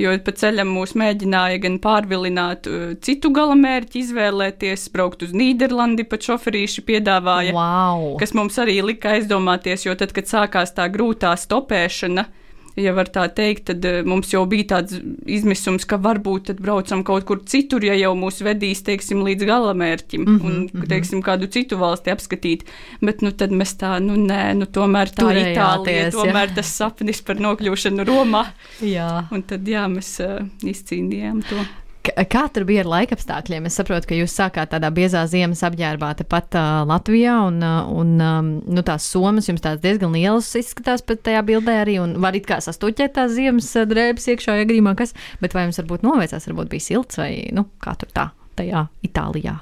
Jo 0.00 0.12
pa 0.24 0.32
ceļam 0.32 0.70
mūs 0.72 0.94
mēģināja 0.98 1.58
gan 1.62 1.76
pārvilināt 1.82 2.66
uh, 2.70 2.84
citu 3.04 3.30
galamērķi, 3.36 4.00
izvēlēties, 4.06 4.86
braukt 4.94 5.22
uz 5.26 5.34
Nīderlandi, 5.36 6.06
pat 6.08 6.24
šoferīši 6.26 6.84
piedāvāja 6.88 7.52
Wow. 7.52 8.16
kas 8.18 8.32
mums 8.34 8.56
arī 8.58 8.78
lika 8.82 9.12
aizdomāties, 9.18 9.84
jo 9.86 9.94
tad, 9.98 10.14
kad 10.16 10.30
sākās 10.30 10.72
tā 10.74 10.88
grūtā 10.90 11.34
stopēšana, 11.38 12.24
ja 12.80 12.92
var 12.96 13.10
tā 13.12 13.26
teikt, 13.32 13.66
tad 13.70 13.84
eh, 13.88 14.00
mums 14.06 14.32
jau 14.32 14.42
bija 14.48 14.68
tāds 14.74 14.98
izmisums, 15.28 15.84
ka 15.88 15.98
varbūt 16.02 16.48
tad 16.50 16.62
braucam 16.64 17.04
kaut 17.06 17.26
kur 17.28 17.42
citur, 17.48 17.84
ja 17.84 17.96
jau 17.98 18.12
mūs 18.18 18.40
vedīs, 18.44 18.84
teiksim, 18.86 19.22
līdz 19.26 19.48
galamērķim 19.48 20.24
mm 20.24 20.38
-hmm, 20.38 20.78
un, 20.80 20.86
teiksim, 20.88 21.22
kādu 21.22 21.50
citu 21.52 21.78
valsti 21.80 22.14
apskatīt. 22.14 22.64
Bet, 23.00 23.22
nu, 23.22 23.32
tad 23.32 23.50
mēs 23.50 23.76
tā, 23.80 23.98
nu, 24.00 24.16
nē, 24.16 24.54
nu, 24.58 24.66
tomēr 24.66 25.12
tā 25.12 25.26
Turējāties, 25.26 25.52
Itālija, 25.52 26.08
jā. 26.08 26.10
tomēr 26.16 26.54
tas 26.54 26.72
sapnis 26.76 27.22
par 27.22 27.36
nokļūšanu 27.36 28.06
Romā. 28.08 28.46
Jā. 28.80 29.28
Un 29.30 29.42
tad, 29.42 29.68
jā, 29.68 29.86
mēs 29.88 30.16
uh, 30.24 30.46
izcīnījām 30.62 31.42
to. 31.48 31.60
Kā 32.02 32.40
tur 32.50 32.64
bija 32.66 32.82
ar 32.82 32.88
laikapstākļiem? 32.90 33.68
Es 33.68 33.76
saprotu, 33.78 34.08
ka 34.10 34.16
jūs 34.18 34.34
sākāt 34.34 34.72
tādā 34.74 34.90
biezā 34.94 35.22
ziemas 35.30 35.62
apģērbā 35.68 36.10
tepat 36.18 36.58
uh, 36.58 36.82
Latvijā, 36.90 37.36
un, 37.46 37.62
un 37.62 38.12
um, 38.18 38.50
nu, 38.66 38.82
tās 38.86 39.06
somas 39.06 39.46
jums 39.46 39.62
tādas 39.62 39.84
diezgan 39.84 40.14
lielas 40.16 40.50
izskatās 40.58 41.06
pat 41.06 41.22
tajā 41.28 41.44
bildē 41.46 41.78
arī, 41.84 42.00
un 42.02 42.16
var 42.22 42.34
it 42.38 42.48
kā 42.50 42.58
sastūķēt 42.64 43.14
tās 43.20 43.36
ziemas 43.38 43.70
drēbes 43.86 44.32
iekšā, 44.34 44.58
ja 44.58 44.68
grīmā 44.68 44.96
kas, 44.98 45.14
bet 45.44 45.54
vai 45.54 45.68
jums 45.68 45.78
varbūt 45.84 46.06
novēcās, 46.08 46.50
varbūt 46.50 46.74
bija 46.74 46.90
silts 46.90 47.22
vai, 47.22 47.34
nu, 47.54 47.68
kā 47.82 47.94
tur 48.00 48.10
tā, 48.10 48.32
tajā 48.58 48.88
Itālijā? 49.06 49.60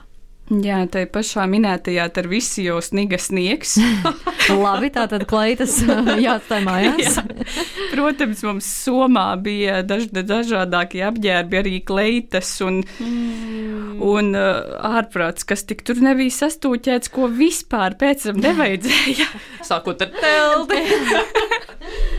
Jā, 0.50 0.80
tai 0.90 1.04
pašā 1.07 1.45
minētajā 1.47 2.09
ar 2.11 2.26
visu 2.26 2.64
jau 2.64 2.80
sniga 2.83 3.21
sniegs. 3.23 3.76
Labi, 4.64 4.88
tā 4.90 5.04
tad 5.11 5.23
klaitas 5.30 5.76
uh, 5.85 6.11
jāatstāj 6.19 6.64
mājās. 6.66 7.21
Jā. 7.21 7.66
Protams, 7.92 8.42
mums 8.47 8.71
Somā 8.80 9.28
bija 9.38 9.80
daž, 9.87 10.09
dažādākie 10.11 11.04
apģērbi, 11.07 11.61
arī 11.61 11.76
kleitas 11.87 12.50
un, 12.66 12.80
mm. 12.83 14.02
un 14.02 14.35
uh, 14.35 14.75
ārprāts, 14.90 15.47
kas 15.47 15.62
tik 15.69 15.85
tur 15.87 16.02
nebija 16.02 16.35
sastūķēts, 16.40 17.12
ko 17.14 17.30
vispār 17.30 17.95
pēc 18.00 18.26
tam 18.26 18.42
nevajadzēja. 18.42 19.30
Sākot 19.71 20.02
ar 20.02 20.11
telti. 20.19 20.83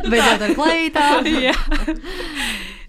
Beidzot 0.08 0.48
ar 0.48 0.56
klaitām. 0.56 1.28
Jā. 1.36 1.58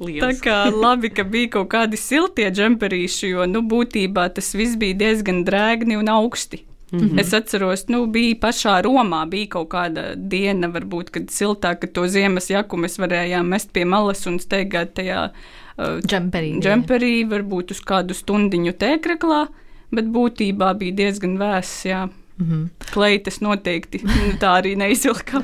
Tā 0.03 0.33
kā 0.43 0.59
labi, 0.75 1.13
ka 1.15 1.25
bija 1.29 1.53
kaut 1.59 1.71
kādi 1.75 1.99
siltie 2.01 2.51
džemperīši, 2.51 3.33
jo, 3.33 3.47
nu, 3.47 3.63
būtībā 3.69 4.29
tas 4.37 4.53
viss 4.59 4.79
bija 4.81 4.99
diezgan 5.07 5.43
drēgni 5.47 5.99
un 6.01 6.11
augsti. 6.13 6.65
Mm 6.93 7.01
-hmm. 7.01 7.21
Es 7.21 7.33
atceros, 7.33 7.89
nu, 7.89 8.07
bija 8.07 8.35
pašā 8.35 8.83
Romā, 8.85 9.29
bija 9.29 9.47
kaut 9.47 9.69
kāda 9.69 10.15
diena, 10.17 10.69
varbūt, 10.69 11.11
kad 11.11 11.23
siltāk, 11.31 11.79
kad 11.79 11.93
to 11.93 12.07
ziemas 12.09 12.51
jaku 12.51 12.77
mēs 12.77 12.99
varējām 12.99 13.43
mest 13.49 13.73
pie 13.73 13.85
malas 13.85 14.27
un 14.27 14.39
steigāt 14.39 14.93
tajā 14.95 15.31
uh, 15.79 16.01
Džemperī. 16.01 16.61
džemperī, 16.61 17.25
varbūt 17.29 17.71
uz 17.71 17.81
kādu 17.81 18.15
stundiņu 18.15 18.73
tēkraklā, 18.73 19.47
bet 19.91 20.05
būtībā 20.05 20.75
bija 20.79 20.93
diezgan 20.93 21.39
vēss, 21.39 21.87
jā. 21.87 22.09
Mm 22.43 22.51
-hmm. 22.51 22.93
Kleitas 22.93 23.41
noteikti 23.41 24.01
nu, 24.05 24.33
tā 24.41 24.51
arī 24.61 24.77
neizvilka. 24.77 25.43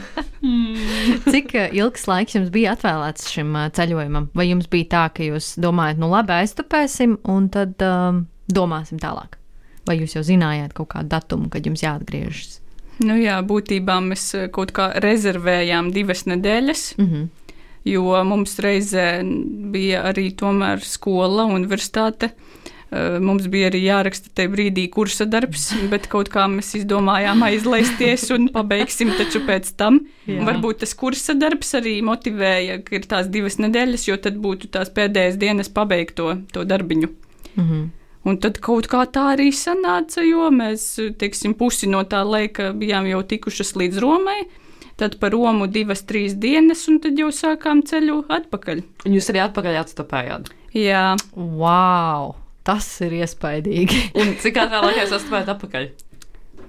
Cik 1.32 1.54
uh, 1.54 1.74
ilgs 1.74 2.06
laiks 2.08 2.34
jums 2.34 2.50
bija 2.50 2.74
atvēlēts 2.74 3.30
šim 3.30 3.54
uh, 3.54 3.68
ceļojumam? 3.70 4.28
Vai 4.34 4.48
jums 4.48 4.66
bija 4.70 4.84
tā, 4.84 5.04
ka 5.14 5.22
jūs 5.22 5.54
domājat, 5.62 5.98
nu 5.98 6.10
labi, 6.10 6.32
aiztupēsim 6.32 7.18
un 7.24 7.48
tad 7.48 7.74
um, 7.82 8.26
domāsim 8.54 8.98
tālāk? 8.98 9.38
Vai 9.86 9.98
jūs 10.00 10.16
jau 10.16 10.22
zinājāt 10.22 10.72
kaut 10.74 10.88
kādu 10.88 11.08
datumu, 11.08 11.48
kad 11.48 11.66
jums 11.66 11.82
jāatgriežas? 11.82 12.60
Nu 12.98 13.14
jā, 13.14 13.42
būtībā 13.42 14.00
mēs 14.00 14.34
uh, 14.34 14.50
kaut 14.50 14.72
kā 14.72 14.92
rezervējām 15.00 15.92
divas 15.92 16.26
nedēļas. 16.26 16.94
Mm 16.98 17.06
-hmm. 17.06 17.28
Jo 17.84 18.24
mums 18.24 18.58
reizē 18.58 19.22
bija 19.72 20.02
arī 20.02 20.34
tomēr 20.34 20.80
skola, 20.84 21.44
universitāte. 21.44 22.26
Uh, 22.26 22.58
Mums 23.20 23.44
bija 23.52 23.68
arī 23.68 23.82
jāraksta 23.84 24.30
tajā 24.32 24.48
brīdī 24.48 24.86
kursa 24.88 25.26
darbs, 25.28 25.66
bet 25.92 26.06
kaut 26.08 26.30
kā 26.32 26.46
mēs 26.48 26.70
izdomājām 26.78 27.42
aizlaisties 27.44 28.30
un 28.32 28.48
pabeigsim 28.54 29.12
taču 29.18 29.42
pēc 29.44 29.74
tam. 29.76 30.00
Jā. 30.24 30.40
Varbūt 30.48 30.80
tas 30.84 30.96
kursa 30.96 31.36
darbs 31.36 31.74
arī 31.76 31.98
motivēja, 32.06 32.80
ka 32.86 32.96
ir 32.96 33.04
tās 33.10 33.28
divas 33.28 33.58
nedēļas, 33.60 34.08
jo 34.08 34.16
tad 34.24 34.40
būtu 34.40 34.72
tās 34.72 34.88
pēdējās 34.96 35.36
dienas 35.36 35.68
pabeigt 35.68 36.16
to, 36.16 36.64
darbiņu. 36.64 37.12
-hmm. 37.58 37.84
Un 38.24 38.36
tad 38.42 38.58
kaut 38.64 38.88
kā 38.90 39.04
tā 39.06 39.34
arī 39.34 39.50
sanāca, 39.54 40.24
jo 40.26 40.48
mēs, 40.50 40.96
teiksim, 41.20 41.54
pusi 41.54 41.88
no 41.88 42.02
tā 42.04 42.24
laika 42.24 42.72
bijām 42.72 43.06
jau 43.06 43.22
tikušas 43.22 43.76
līdz 43.76 44.00
Romai. 44.04 44.40
Tad 44.98 45.20
par 45.20 45.30
Romu 45.30 45.68
divas, 45.70 46.02
trīs 46.02 46.34
dienas, 46.34 46.88
un 46.88 46.98
tad 46.98 47.18
jau 47.18 47.30
sākām 47.30 47.84
ceļu 47.86 48.24
atpakaļ. 48.28 48.82
Un 49.06 49.14
jūs 49.14 49.30
arī 49.30 49.44
atpakaļ 49.46 49.80
atstapējāt. 49.84 50.50
Jā, 50.74 51.14
Wow! 51.36 52.47
Tas 52.68 52.88
ir 53.04 53.16
iespaidīgi. 53.22 54.10
Un 54.20 54.36
cik 54.42 54.60
ātrā 54.60 54.82
laikā 54.84 55.06
jūs 55.06 55.16
atstapējāt 55.16 55.56
atpakaļ? 55.56 55.88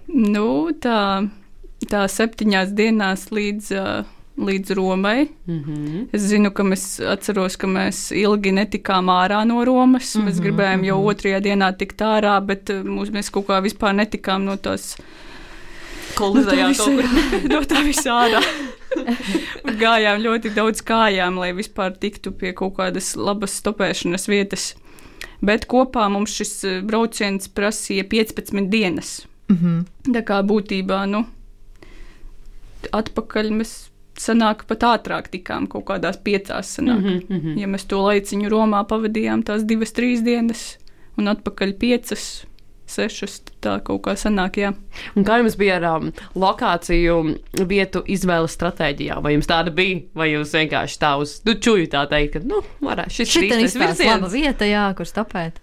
nu, 0.10 0.48
tā, 0.82 1.02
tā 1.90 2.06
septiņās 2.10 2.72
dienās 2.78 3.28
līdz, 3.36 3.70
ā, 3.78 3.86
līdz 4.40 4.74
Romai. 4.78 5.28
Mm 5.46 5.60
-hmm. 5.60 6.08
Es 6.16 6.22
zinu, 6.32 6.52
ka 6.52 6.64
mēs 6.64 6.86
atceros, 7.14 7.58
ka 7.58 7.68
mēs 7.68 8.10
ilgi 8.16 8.52
netikām 8.56 9.12
ārā 9.14 9.46
no 9.48 9.64
Romas. 9.66 10.16
Mēs 10.16 10.40
Mhm, 10.40 10.44
gribējām 10.46 10.84
jau 10.86 11.00
otrajā 11.06 11.40
dienā 11.42 11.72
tikt 11.78 12.02
ārā, 12.02 12.40
bet 12.46 12.70
mūs, 12.70 13.12
mēs 13.12 13.32
kaut 13.32 13.48
kā 13.48 13.62
vispār 13.62 13.94
netikām 13.94 14.46
no 14.46 14.56
tās 14.58 14.96
Kolizējāt 16.16 16.78
no 16.78 17.60
tā 17.62 17.66
tā 17.76 17.84
visā 17.86 18.14
ārā. 18.26 18.42
Gājām 19.80 20.22
ļoti 20.24 20.56
daudz 20.56 20.82
kājām, 20.82 21.38
lai 21.38 21.54
vispār 21.54 21.94
tiktu 22.00 22.32
pie 22.32 22.54
kaut 22.54 22.78
kādas 22.78 23.16
labas 23.16 23.62
stopēšanas 23.62 24.28
vietas. 24.28 24.76
Bet 25.42 25.68
kopā 25.72 26.10
mums 26.12 26.34
šis 26.36 26.54
eh, 26.68 26.80
brauciens 26.86 27.48
prasīja 27.48 28.04
15 28.12 28.70
dienas. 28.70 29.28
Mm 29.50 29.58
-hmm. 29.58 30.14
Tā 30.14 30.22
kā 30.24 30.42
būtībā, 30.44 31.06
nu, 31.10 31.26
atpakaļ 32.92 33.50
mēs 33.52 33.90
sanāk 34.20 34.66
pat 34.68 34.84
ātrāk 34.84 35.30
tikām 35.32 35.68
kaut 35.68 35.86
kādās 35.86 36.20
piecās. 36.24 36.76
Sanāk. 36.78 37.00
Mm 37.00 37.36
mhm. 37.36 37.58
Ja 37.60 37.68
mēs 37.68 37.88
to 37.88 38.02
laiciņu 38.04 38.50
Romā 38.50 38.84
pavadījām 38.88 39.44
tās 39.44 39.64
divas, 39.64 39.92
trīs 39.92 40.22
dienas, 40.22 40.78
un 41.18 41.28
atpakaļ 41.28 41.74
piecas, 41.80 42.46
sešas, 42.92 43.40
tad 43.46 43.56
tā 43.66 43.76
kaut 43.86 44.04
kā 44.08 44.16
sanāk, 44.20 44.60
jā. 44.62 44.74
Un 45.16 45.28
kā 45.28 45.40
jums 45.42 45.58
bija 45.60 45.78
ar 45.80 45.88
um, 45.94 46.12
lokāciju 46.40 47.20
vietu 47.70 48.04
izvēles 48.10 48.58
stratēģijā? 48.58 49.22
Vai 49.24 49.36
jums 49.38 49.50
tāda 49.50 49.74
bija, 49.76 50.04
vai 50.18 50.32
jūs 50.34 50.54
vienkārši 50.58 51.02
tā 51.02 51.16
uz 51.22 51.40
nu, 51.48 51.56
čuju 51.56 51.90
tā 51.94 52.06
teikt, 52.12 52.38
ka, 52.38 52.46
nu, 52.50 52.62
varētu 52.84 53.20
šis 53.22 53.40
ir 53.40 53.50
ir 53.50 53.64
laba 53.64 53.96
virziens? 53.96 54.30
vieta, 54.36 54.70
jā, 54.70 54.86
kur 54.98 55.10
stopēt. 55.10 55.60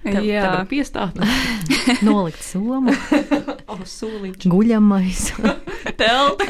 Te, 0.00 0.14
te 0.16 0.20
jā. 0.24 0.44
var 0.48 0.64
piestāt. 0.68 1.18
Nolikt 2.06 2.40
somu, 2.40 2.94
O, 3.70 3.76
solīši. 3.84 4.48
guļamais. 4.48 5.26
Telti. 6.00 6.46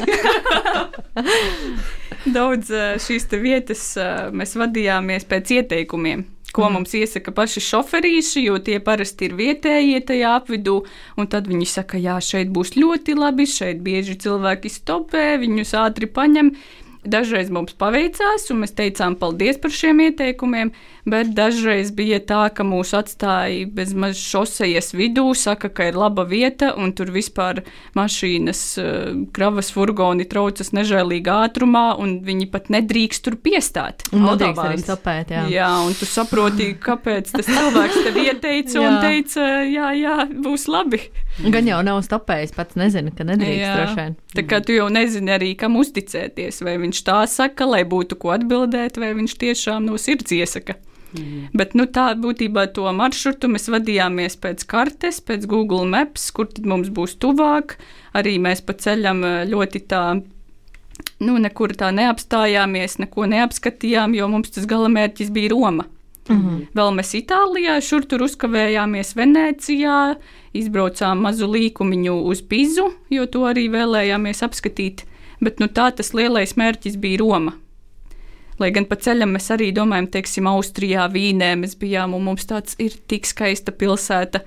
Daudz 2.31 2.71
eh, 2.71 2.93
šīs 3.01 3.27
te 3.27 3.41
vietas 3.41 3.83
eh, 3.99 4.29
mēs 4.31 4.55
vadījāmies 4.55 5.27
pēc 5.27 5.51
ieteikumiem. 5.57 6.23
Ko 6.51 6.67
mm. 6.67 6.75
mums 6.75 6.93
iesaka 6.97 7.31
paši 7.35 7.63
šoferīši, 7.63 8.45
jo 8.49 8.59
tie 8.59 8.81
parasti 8.83 9.29
ir 9.29 9.37
vietējie 9.39 10.01
tajā 10.09 10.35
apvidū. 10.41 10.81
Un 11.19 11.31
tad 11.31 11.47
viņi 11.47 11.67
saka, 11.69 11.99
jā, 12.01 12.17
šeit 12.23 12.51
būs 12.51 12.75
ļoti 12.75 13.15
labi, 13.15 13.47
šeit 13.47 13.79
bieži 13.85 14.17
cilvēki 14.19 14.71
stopē, 14.71 15.25
viņus 15.41 15.75
ātri 15.79 16.11
paņem. 16.11 16.55
Dažreiz 17.01 17.49
mums 17.49 17.73
paveicās, 17.81 18.43
un 18.53 18.59
mēs 18.61 18.75
teicām 18.77 19.15
paldies 19.17 19.57
par 19.61 19.73
šiem 19.73 20.03
ieteikumiem, 20.05 20.69
bet 21.05 21.33
dažreiz 21.37 21.91
bija 21.95 22.19
tā, 22.19 22.43
ka 22.53 22.65
mūs 22.67 22.93
atstāja 22.97 23.67
bez 23.71 23.93
maz 23.97 24.19
šosejas 24.19 24.93
vidū, 24.93 25.27
saka, 25.37 25.69
ka 25.69 25.89
ir 25.89 25.97
laba 25.99 26.25
vieta, 26.27 26.73
un 26.77 26.93
tur 26.97 27.11
vispār 27.13 27.63
mašīnas, 27.97 28.61
eh, 28.81 29.11
kravas 29.33 29.71
furgoni 29.73 30.27
traucas 30.29 30.73
nežēlīgā 30.75 31.37
ātrumā, 31.47 31.85
un 31.99 32.19
viņi 32.25 32.49
pat 32.51 32.69
nedrīkst 32.73 33.25
tur 33.25 33.35
piestāt. 33.35 34.07
Nedrīkst 34.11 34.63
arī 34.65 34.81
stopēt, 34.81 35.33
jā. 35.33 35.47
Jā, 35.51 35.71
un 35.85 35.93
tu 35.97 36.05
saproti, 36.05 36.71
kāpēc 36.81 37.31
tas 37.31 37.49
cilvēks 37.49 38.03
tev 38.05 38.21
ieteica 38.21 38.81
un 38.81 38.99
teica, 39.03 39.47
jā, 39.67 39.91
jā, 39.97 40.17
būs 40.31 40.67
labi. 40.71 41.01
Gan 41.51 41.67
jau 41.69 41.79
nav 41.85 42.01
stopējis, 42.05 42.53
pats 42.55 42.77
nezina, 42.79 43.11
ka 43.15 43.25
nedrīkst 43.27 43.63
Jā. 43.63 43.73
droši 43.79 43.97
vien. 43.97 44.15
Tā 44.35 44.43
kā 44.47 44.59
tu 44.65 44.75
jau 44.75 44.87
nezini 44.91 45.33
arī, 45.33 45.51
kam 45.59 45.77
uzticēties, 45.79 46.61
vai 46.65 46.75
viņš 46.81 47.01
tā 47.07 47.21
saka, 47.31 47.67
lai 47.69 47.83
būtu 47.87 48.19
ko 48.21 48.33
atbildēt, 48.35 48.99
vai 49.01 49.13
viņš 49.17 49.37
tiešām 49.41 49.87
no 49.87 49.99
sirds 50.01 50.33
iesaka. 50.35 50.77
Mm. 51.17 51.47
Bet 51.57 51.73
nu, 51.75 51.85
tā 51.91 52.11
būtībā 52.15 52.67
to 52.75 52.87
maršrutu 52.95 53.49
mēs 53.51 53.67
vadījāmies 53.71 54.37
pēc 54.41 54.63
kartes, 54.69 55.19
pēc 55.23 55.47
Google 55.49 55.85
Maps, 55.89 56.29
kur 56.35 56.47
tad 56.51 56.67
mums 56.67 56.91
būs 56.93 57.17
tuvāk. 57.21 57.77
Arī 58.17 58.37
mēs 58.39 58.63
pa 58.63 58.75
ceļam 58.79 59.23
eh, 59.27 59.39
ļoti 59.51 59.83
tā, 59.91 60.03
nu, 61.19 61.37
nekur 61.43 61.75
tā 61.79 61.91
neapstājāmies, 61.95 62.99
neko 63.03 63.27
neapskatījām, 63.33 64.15
jo 64.15 64.29
mums 64.31 64.55
tas 64.55 64.69
galamērķis 64.69 65.33
bija 65.35 65.51
Roma. 65.55 65.87
Mm 66.29 66.37
-hmm. 66.37 66.65
Vēl 66.77 66.91
mēs 66.95 67.15
Itālijā, 67.17 67.81
šur 67.81 68.05
tur 68.05 68.21
uzkavējāmies 68.21 69.15
Venecijā, 69.15 70.15
izbraucām 70.53 71.17
mazu 71.17 71.47
līkumiņu 71.47 72.13
uz 72.23 72.41
Pizu, 72.41 72.91
jo 73.09 73.25
to 73.25 73.39
arī 73.39 73.67
vēlējāmies 73.69 74.43
apskatīt. 74.43 75.03
Bet 75.41 75.59
nu, 75.59 75.67
tā 75.67 75.91
tas 75.95 76.13
lielais 76.13 76.55
mērķis 76.55 76.97
bija 76.97 77.17
Roma. 77.17 77.53
Lai 78.61 78.71
gan 78.75 78.85
pa 78.85 78.97
ceļam 79.01 79.33
mēs 79.35 79.49
arī 79.55 79.71
domājam, 79.73 80.09
teiksim, 80.13 80.49
Austrijā, 80.51 81.07
Vīnē 81.11 81.55
mēs 81.63 81.77
bijām, 81.81 82.13
un 82.17 82.27
mums 82.29 82.45
tāds 82.49 82.77
ir 82.81 82.97
tik 83.09 83.25
skaista 83.29 83.73
pilsēta. 83.73 84.43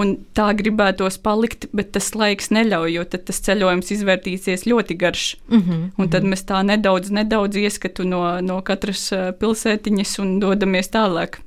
Un 0.00 0.12
tā 0.38 0.52
gribētos 0.54 1.16
palikt, 1.18 1.66
bet 1.74 1.90
tas 1.96 2.12
laiks 2.14 2.52
neļauj, 2.54 2.92
jo 2.94 3.04
tad 3.10 3.24
tas 3.26 3.40
ceļojums 3.42 3.90
izvērtīsies 3.96 4.68
ļoti 4.70 4.96
garš. 4.96 5.24
Mm 5.50 5.62
-hmm. 5.62 5.84
Un 5.98 6.10
tad 6.14 6.24
mēs 6.30 6.46
tā 6.46 6.62
nedaudz, 6.62 7.10
nedaudz 7.10 7.56
ieskatu 7.58 8.06
no, 8.06 8.22
no 8.40 8.60
katras 8.62 9.12
eh, 9.12 9.32
pilsētiņas 9.40 10.18
un 10.22 10.38
dodamies 10.40 10.94
tālāk. 10.94 11.40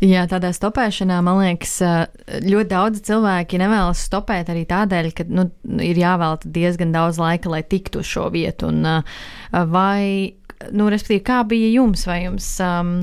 Jā, 0.00 0.22
tādā 0.24 0.48
stopēšanā, 0.56 1.18
man 1.20 1.42
liekas, 1.42 1.74
ļoti 2.40 2.68
daudz 2.70 3.02
cilvēki 3.04 3.58
nevēlas 3.60 4.06
stopēt 4.08 4.48
arī 4.48 4.62
tādēļ, 4.64 5.10
ka 5.12 5.26
nu, 5.28 5.44
ir 5.84 6.00
jāvelta 6.00 6.48
diezgan 6.48 6.94
daudz 6.94 7.18
laika, 7.20 7.50
lai 7.52 7.60
tiktu 7.68 8.00
uz 8.00 8.08
šo 8.08 8.30
vietu. 8.32 8.70
Un, 8.72 8.80
uh, 8.88 9.20
vai, 9.68 10.32
nu, 10.72 10.90
respektīvi, 10.92 11.24
kā 11.26 11.40
bija 11.48 11.70
jums? 11.72 12.06
Vai 12.08 12.24
jums 12.26 12.52
um, 12.64 12.94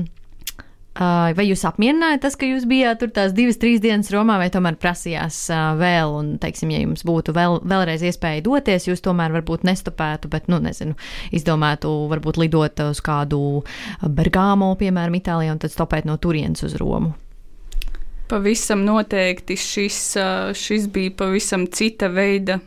Uh, 0.98 1.28
vai 1.38 1.44
jūs 1.46 1.60
apmierinājāt 1.68 2.24
tas, 2.24 2.34
ka 2.34 2.46
jūs 2.48 2.64
bijāt 2.66 2.98
tur 2.98 3.12
tās 3.14 3.30
divas, 3.30 3.54
trīs 3.62 3.78
dienas 3.78 4.08
Romā, 4.10 4.34
vai 4.40 4.48
tomēr 4.50 4.74
prasījās 4.82 5.36
uh, 5.54 5.76
vēl, 5.78 6.10
un, 6.10 6.32
teiksim, 6.42 6.72
ja 6.74 6.80
jums 6.82 7.04
būtu 7.06 7.30
vēl, 7.36 7.60
vēlreiz 7.70 8.02
iespēja 8.08 8.42
doties, 8.42 8.88
jūs 8.88 9.04
tomēr 9.04 9.30
varbūt 9.36 9.62
nestopētu, 9.68 10.26
bet, 10.32 10.50
nu, 10.50 10.58
nezinu, 10.64 10.98
izdomātu 11.30 11.92
varbūt 12.10 12.42
lidot 12.42 12.82
uz 12.88 12.98
kādu 13.06 13.62
Bergamo, 14.02 14.72
piemēram, 14.80 15.20
Itālijā, 15.20 15.54
un 15.54 15.62
tad 15.62 15.76
stopēt 15.76 16.08
no 16.08 16.18
turienes 16.18 16.66
uz 16.66 16.74
Romu? 16.82 17.14
Pavisam 18.28 18.82
noteikti 18.84 19.56
šis, 19.56 19.98
šis 20.54 20.88
bija 20.92 21.14
pavisam 21.16 21.66
cita 21.72 22.10
veida. 22.12 22.58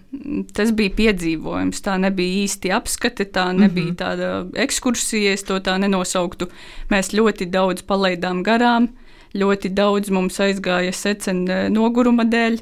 Tas 0.58 0.72
bija 0.74 0.90
piedzīvojums. 0.98 1.84
Tā 1.86 2.00
nebija 2.02 2.42
īsti 2.48 2.74
apskate, 2.74 3.28
tā 3.30 3.52
nebija 3.54 3.94
tāda 4.00 4.32
ekskursija, 4.66 5.36
es 5.38 5.46
to 5.46 5.60
tā 5.62 5.78
nenosauktu. 5.82 6.50
Mēs 6.90 7.14
ļoti 7.14 7.46
daudz 7.54 7.86
palaidām 7.86 8.42
garām, 8.48 8.90
ļoti 9.38 9.70
daudz 9.78 10.10
mums 10.10 10.42
aizgāja 10.42 10.92
secen 10.98 11.46
noguruma 11.70 12.26
dēļ. 12.26 12.62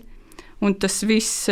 un 0.61 0.75
tas 0.75 0.99
viss 1.07 1.47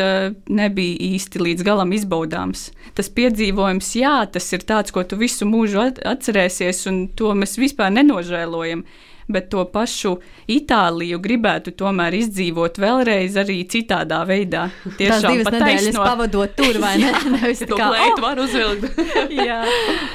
nebija 0.51 0.99
īsti 1.15 1.39
līdz 1.39 1.63
galam 1.63 1.93
izbaudāms. 1.95 2.71
Tas 2.97 3.09
piedzīvojums, 3.15 3.93
jā, 4.01 4.17
tas 4.31 4.47
ir 4.53 4.65
tāds, 4.67 4.91
ko 4.91 5.03
tu 5.07 5.19
visu 5.19 5.47
mūžu 5.47 5.85
atcerēsies, 6.03 6.85
un 6.91 7.05
to 7.15 7.31
mēs 7.37 7.57
vispār 7.59 7.93
nenožēlojam 7.95 8.83
bet 9.27 9.49
to 9.51 9.63
pašu 9.71 10.17
Itāliju 10.47 11.19
gribētu 11.19 11.73
tomēr 11.75 12.15
izdzīvot 12.21 12.79
vēlreiz 12.79 13.35
arī 13.41 13.57
citādā 13.69 14.21
veidā. 14.27 14.67
Tiešām 14.85 15.25
Tās 15.25 15.25
divas 15.27 15.51
nedēļas 15.51 15.87
taisno... 15.89 16.05
pavadot 16.05 16.55
tur, 16.55 16.79
vai 16.83 16.93
ne? 17.01 17.11
Nevis 17.35 17.63
tā 17.65 17.71
kā 17.73 17.89
leitu 17.91 18.23
var 18.23 18.41
uzvilkt. 18.43 19.01
jā, 19.49 19.59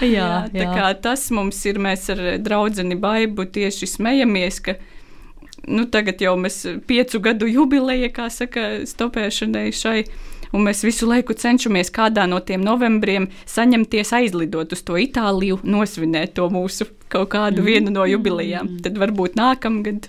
jā, 0.01 0.09
jā, 0.09 0.31
tā 0.49 0.65
jā. 0.65 0.73
kā 0.73 0.89
tas 1.05 1.27
mums 1.35 1.61
ir, 1.69 1.81
mēs 1.83 2.09
ar 2.15 2.25
draudzeni 2.41 2.97
Baibu 3.01 3.45
tieši 3.53 3.91
smejamies, 3.99 4.63
ka 4.65 4.79
nu, 5.69 5.85
tagad 5.93 6.25
jau 6.25 6.35
mēs 6.41 6.63
piecu 6.89 7.21
gadu 7.23 7.49
jubileja, 7.51 8.09
kā 8.15 8.31
saka, 8.33 8.87
stopēšanai 8.89 9.69
šai 9.77 9.99
un 10.53 10.67
mēs 10.67 10.85
visu 10.87 11.09
laiku 11.11 11.37
cenšamies 11.39 11.93
kādā 11.95 12.27
no 12.31 12.41
tiem 12.41 12.65
novembriem 12.65 13.29
saņemties 13.49 14.13
aizlidot 14.21 14.73
uz 14.73 14.83
to 14.87 14.99
Itāliju, 15.01 15.61
nosvinēt 15.65 16.35
to 16.39 16.49
mūsu 16.53 16.89
kaut 17.13 17.33
kādu 17.35 17.63
mm. 17.63 17.67
vienu 17.67 17.95
no 17.95 18.07
jubilejām. 18.09 18.69
Mm. 18.69 18.83
Tad 18.87 19.01
varbūt 19.03 19.37
nākamgad, 19.39 20.09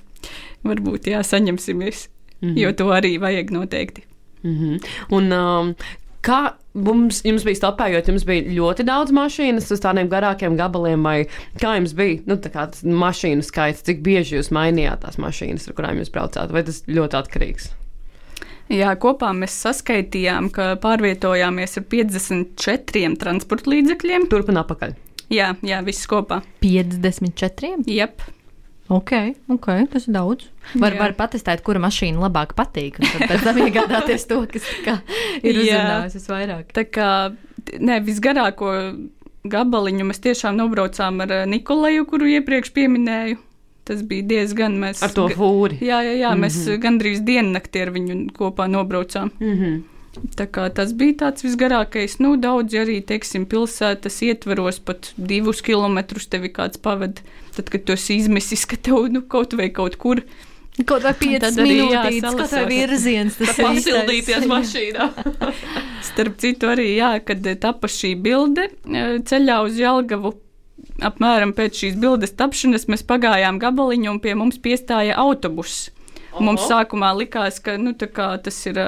varbūt 0.68 1.12
jā, 1.12 1.24
saņemsimies, 1.24 2.08
mm 2.42 2.50
-hmm. 2.50 2.60
jo 2.60 2.74
to 2.74 2.92
arī 2.96 3.20
vajag 3.20 3.52
noteikti. 3.52 4.04
Mm 4.44 4.56
-hmm. 4.60 4.86
Un, 5.10 5.32
um, 5.32 5.76
kā 6.24 6.54
mums, 6.74 7.22
jums 7.26 7.44
bija 7.44 7.56
stopējot, 7.56 8.08
jums 8.08 8.26
bija 8.26 8.48
ļoti 8.56 8.86
daudz 8.88 9.12
mašīnas 9.12 9.72
uz 9.72 9.80
tādiem 9.80 10.10
garākiem 10.10 10.58
gabaliem, 10.58 11.04
vai 11.04 11.28
kā 11.62 11.76
jums 11.76 11.94
bija 11.94 12.22
nu, 12.26 12.38
tas 12.38 12.84
mašīnu 12.84 13.42
skaits, 13.42 13.82
cik 13.82 14.02
bieži 14.02 14.40
jūs 14.40 14.52
mainījāt 14.52 15.00
tās 15.06 15.18
mašīnas, 15.18 15.68
ar 15.68 15.74
kurām 15.74 15.98
jūs 15.98 16.12
braucāt, 16.12 16.52
vai 16.52 16.64
tas 16.64 16.84
ļoti 16.88 17.20
atkarīgs? 17.22 17.72
Jā, 18.72 18.94
kopā 19.00 19.34
mēs 19.36 19.56
saskaitījām, 19.66 20.48
ka 20.54 20.74
pārvietojāmies 20.84 21.80
ar 21.80 21.88
54 21.92 23.18
transporta 23.20 23.74
līdzekļiem. 23.74 24.30
Turp 24.32 24.54
un 24.54 24.62
atpakaļ. 24.64 24.96
Jā, 25.34 25.54
jā, 25.66 25.82
viss 25.86 26.08
kopā. 26.10 26.42
54? 26.64 27.84
Jep. 27.92 28.24
Ok, 28.94 29.14
ok, 29.52 29.68
tas 29.90 30.08
ir 30.10 30.16
daudz. 30.16 30.50
Var, 30.76 30.94
jā. 30.94 31.00
var 31.00 31.16
patestēt, 31.18 31.64
kura 31.66 31.82
mašīna 31.84 32.20
labāk 32.26 32.52
patīk. 32.58 33.00
Tad 33.00 33.40
tam 33.46 33.62
iegādāties 33.64 34.28
to, 34.30 34.42
kas 34.52 34.68
kā, 34.86 34.98
ir 35.42 35.60
uzrunājis 35.62 36.18
visvairāk. 36.20 36.74
Tā 36.76 36.84
kā 36.92 37.10
ne, 37.80 38.00
visgarāko 38.04 38.74
gabaliņu 39.50 40.08
mēs 40.10 40.22
tiešām 40.24 40.60
nobraucām 40.60 41.24
ar 41.26 41.34
Nikolaju, 41.50 42.06
kuru 42.12 42.30
iepriekš 42.36 42.74
pieminēju. 42.76 43.40
Tas 43.84 44.04
bija 44.08 44.24
diezgan 44.24 44.78
mēs. 44.80 45.02
Ar 45.04 45.12
to 45.12 45.28
fūri. 45.32 45.82
Jā, 45.84 46.00
jā, 46.06 46.14
jā 46.16 46.30
mm 46.30 46.36
-hmm. 46.36 46.44
mēs 46.46 46.60
mhm. 46.68 46.82
gandrīz 46.86 47.20
diennakti 47.20 47.82
ar 47.82 47.92
viņu 47.92 48.32
kopā 48.38 48.68
nobraucām. 48.68 49.32
Mm 49.40 49.58
-hmm. 49.58 49.82
Tā 50.38 50.46
kā 50.46 50.68
tas 50.70 50.94
bija 50.94 51.16
tāds 51.26 51.44
visgarākais, 51.46 52.20
nu, 52.22 52.36
daudz 52.38 52.76
arī, 52.78 53.00
teiksim, 53.02 53.48
pilsētas 53.50 54.22
ietveros 54.22 54.80
pat 54.80 55.10
divus 55.18 55.62
kilometrus 55.66 56.28
tevi 56.30 56.52
kāds 56.54 56.78
pavada. 56.78 57.22
Tad, 57.56 57.70
kad 57.70 57.84
tu 57.84 57.94
esi 57.98 58.20
izmesis, 58.22 58.66
ka 58.70 58.76
tev, 58.76 59.08
nu, 59.14 59.22
kaut 59.22 59.54
vai 59.58 59.70
kaut 59.74 59.98
kur. 60.02 60.22
Kaut 60.86 61.04
vai 61.06 61.14
5 61.14 61.58
minūtes, 61.62 62.22
kaut 62.26 62.52
vai 62.52 62.64
virziens, 62.70 63.36
tas 63.38 63.58
ir 63.58 63.66
pasildīties 63.66 64.48
mašīnā. 64.50 65.10
Starp 66.10 66.40
citu 66.42 66.70
arī, 66.74 66.96
jā, 66.98 67.12
kad 67.26 67.46
tapa 67.62 67.90
šī 67.90 68.16
bilde 68.22 68.70
eh, 68.70 69.20
ceļā 69.22 69.60
uz 69.66 69.78
Jelgavu, 69.78 70.34
apmēram 71.02 71.54
pēc 71.58 71.82
šīs 71.84 71.98
bildes 72.02 72.36
tapšanas 72.38 72.88
mēs 72.92 73.06
pagājām 73.10 73.60
gabaliņu 73.62 74.12
un 74.12 74.22
pie 74.24 74.36
mums 74.38 74.62
piestāja 74.62 75.18
autobuss. 75.24 75.90
Mums 76.42 76.64
sākumā 76.66 77.12
likās, 77.14 77.60
ka 77.62 77.76
nu, 77.78 77.94
tas 77.94 78.56
ir, 78.66 78.80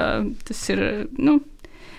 tas 0.48 0.62
ir 0.72 0.80
nu, 1.14 1.38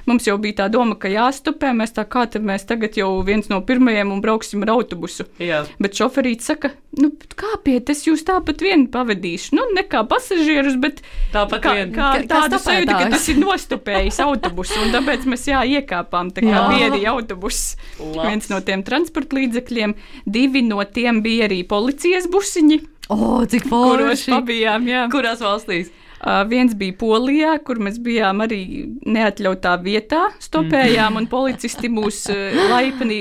Mums 0.07 0.27
jau 0.27 0.37
bija 0.39 0.61
tā 0.61 0.65
doma, 0.71 0.95
ka 0.95 1.09
jāstopē. 1.11 1.73
Mēs 1.75 1.91
tā 1.97 2.05
kā 2.07 2.23
tad 2.31 2.45
mēs 2.47 2.63
tagad 2.69 2.95
jau 2.95 3.09
viens 3.27 3.49
no 3.51 3.59
pirmajiem 3.67 4.13
un 4.15 4.21
brauksim 4.23 4.63
ar 4.63 4.71
autobusu. 4.77 5.25
Jā. 5.43 5.65
Bet 5.83 5.99
šoferīts 5.99 6.47
saka, 6.47 6.71
nu, 6.95 7.11
kāpiet, 7.35 7.91
es 7.91 8.05
jūs 8.07 8.23
tāpat 8.27 8.63
vien 8.63 8.87
pavadīšu. 8.93 9.57
Nu, 9.57 9.67
ne 9.75 9.83
kā 9.83 10.05
pasažierus, 10.07 10.79
bet 10.79 11.03
tāpat 11.35 11.63
kā, 11.65 11.75
vien. 11.75 11.93
kā 11.95 12.13
tādu 12.29 12.61
sajūtu, 12.63 12.95
ka 12.95 13.11
tas 13.17 13.27
ir 13.33 13.41
nostopējis 13.43 14.21
autobusu. 14.23 14.79
Un 14.85 14.95
tāpēc 14.95 15.27
mēs 15.27 15.47
jā, 15.51 15.65
iekāpām. 15.77 16.31
Tā 16.31 16.45
kā 16.47 16.65
bija 16.71 16.89
arī 16.93 17.03
autobuss. 17.11 17.75
Viens 17.99 18.47
no 18.53 18.63
tiem 18.63 18.87
transporta 18.87 19.41
līdzekļiem, 19.41 19.97
divi 20.23 20.63
no 20.63 20.79
tiem 20.87 21.19
bija 21.25 21.51
arī 21.51 21.65
policijas 21.67 22.31
busiņi. 22.31 22.79
O, 23.07 23.15
oh, 23.15 23.43
cik 23.47 23.67
forši! 23.67 24.03
Kuros 24.03 24.23
pabijām, 24.31 24.87
jā. 24.87 25.05
Kurās 25.11 25.43
valstīs? 25.43 25.91
Uh, 26.17 26.41
viens 26.49 26.73
bija 26.73 26.95
Polijā, 26.97 27.51
kur 27.61 27.77
mēs 27.83 27.99
bijām 28.01 28.41
arī 28.41 28.61
neatļautā 29.05 29.75
vietā, 29.83 30.23
stopējām, 30.41 31.13
mm. 31.13 31.19
un 31.21 31.27
policisti 31.29 31.91
mūs 31.93 32.23
uh, 32.33 32.57
laipni 32.71 33.19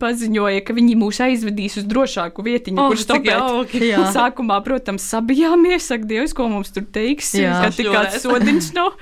paziņoja, 0.00 0.60
ka 0.66 0.74
viņi 0.76 0.96
mūs 1.00 1.20
aizvedīs 1.24 1.78
uz 1.80 1.86
drošāku 1.88 2.44
vietiņu, 2.44 2.82
oh, 2.82 2.90
kur 2.92 3.00
stopēt. 3.00 3.76
Sākumā, 4.12 4.58
protams, 4.66 5.06
sabijāmies, 5.08 5.86
ak, 5.94 6.04
Dievs, 6.10 6.34
ko 6.36 6.50
mums 6.52 6.74
tur 6.74 6.84
teiks, 6.92 7.32
jā, 7.38 7.54
ka 7.64 7.70
tik 7.72 7.88
kāds 7.94 8.20
sodiņš 8.24 8.72
nav. 8.76 8.98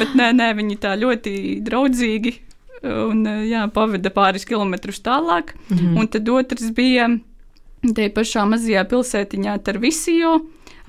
Bet 0.00 0.16
nē, 0.18 0.32
nē, 0.40 0.50
viņi 0.58 0.80
tā 0.82 0.96
ļoti 0.98 1.36
draudzīgi 1.64 2.34
un 2.84 3.22
jā, 3.48 3.64
paveda 3.72 4.10
pāris 4.12 4.44
kilometrus 4.48 5.00
tālāk. 5.04 5.54
Mm 5.68 5.76
-hmm. 5.76 6.00
Un 6.00 6.08
tad 6.08 6.28
otrs 6.28 6.70
bija 6.74 7.08
te 7.92 8.08
pašā 8.14 8.46
mazajā 8.48 8.84
pilsētiņā 8.88 9.58
Tarvisio 9.66 10.38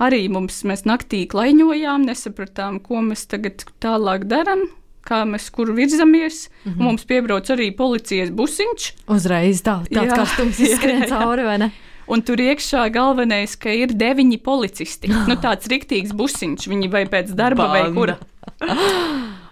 arī 0.02 0.26
mums 0.32 0.62
mēs 0.68 0.84
naktī 0.88 1.24
klaiņojām, 1.30 2.06
nesapratām, 2.08 2.80
ko 2.84 3.02
mēs 3.04 3.26
tagad 3.30 3.66
tālāk 3.82 4.28
darām. 4.30 4.68
Kā 5.06 5.20
mēs 5.22 5.52
kur 5.54 5.70
virzamies, 5.70 6.48
mm 6.64 6.72
-hmm. 6.72 6.82
mums 6.82 7.04
piebrauc 7.06 7.46
arī 7.54 7.70
policijas 7.76 8.30
busiņš. 8.30 8.86
Uzreiz 9.06 9.62
tā, 9.62 9.84
tāds 9.86 10.10
jā, 10.10 10.16
karstums 10.16 10.58
izskrien 10.58 11.06
cauri, 11.12 11.44
vai 11.46 11.58
ne? 11.58 11.70
Un 12.08 12.22
tur 12.22 12.38
iekšā 12.38 12.90
galvenais, 12.90 13.56
ka 13.56 13.70
ir 13.70 13.94
deviņi 13.94 14.38
policisti. 14.42 15.08
nu, 15.08 15.36
tāds 15.36 15.66
riktīgs 15.72 16.12
busiņš, 16.12 16.68
viņi 16.68 16.90
vai 16.90 17.06
pēc 17.06 17.30
darba, 17.34 17.68
Banda. 17.68 17.82
vai 17.82 17.94
kura. 17.94 18.18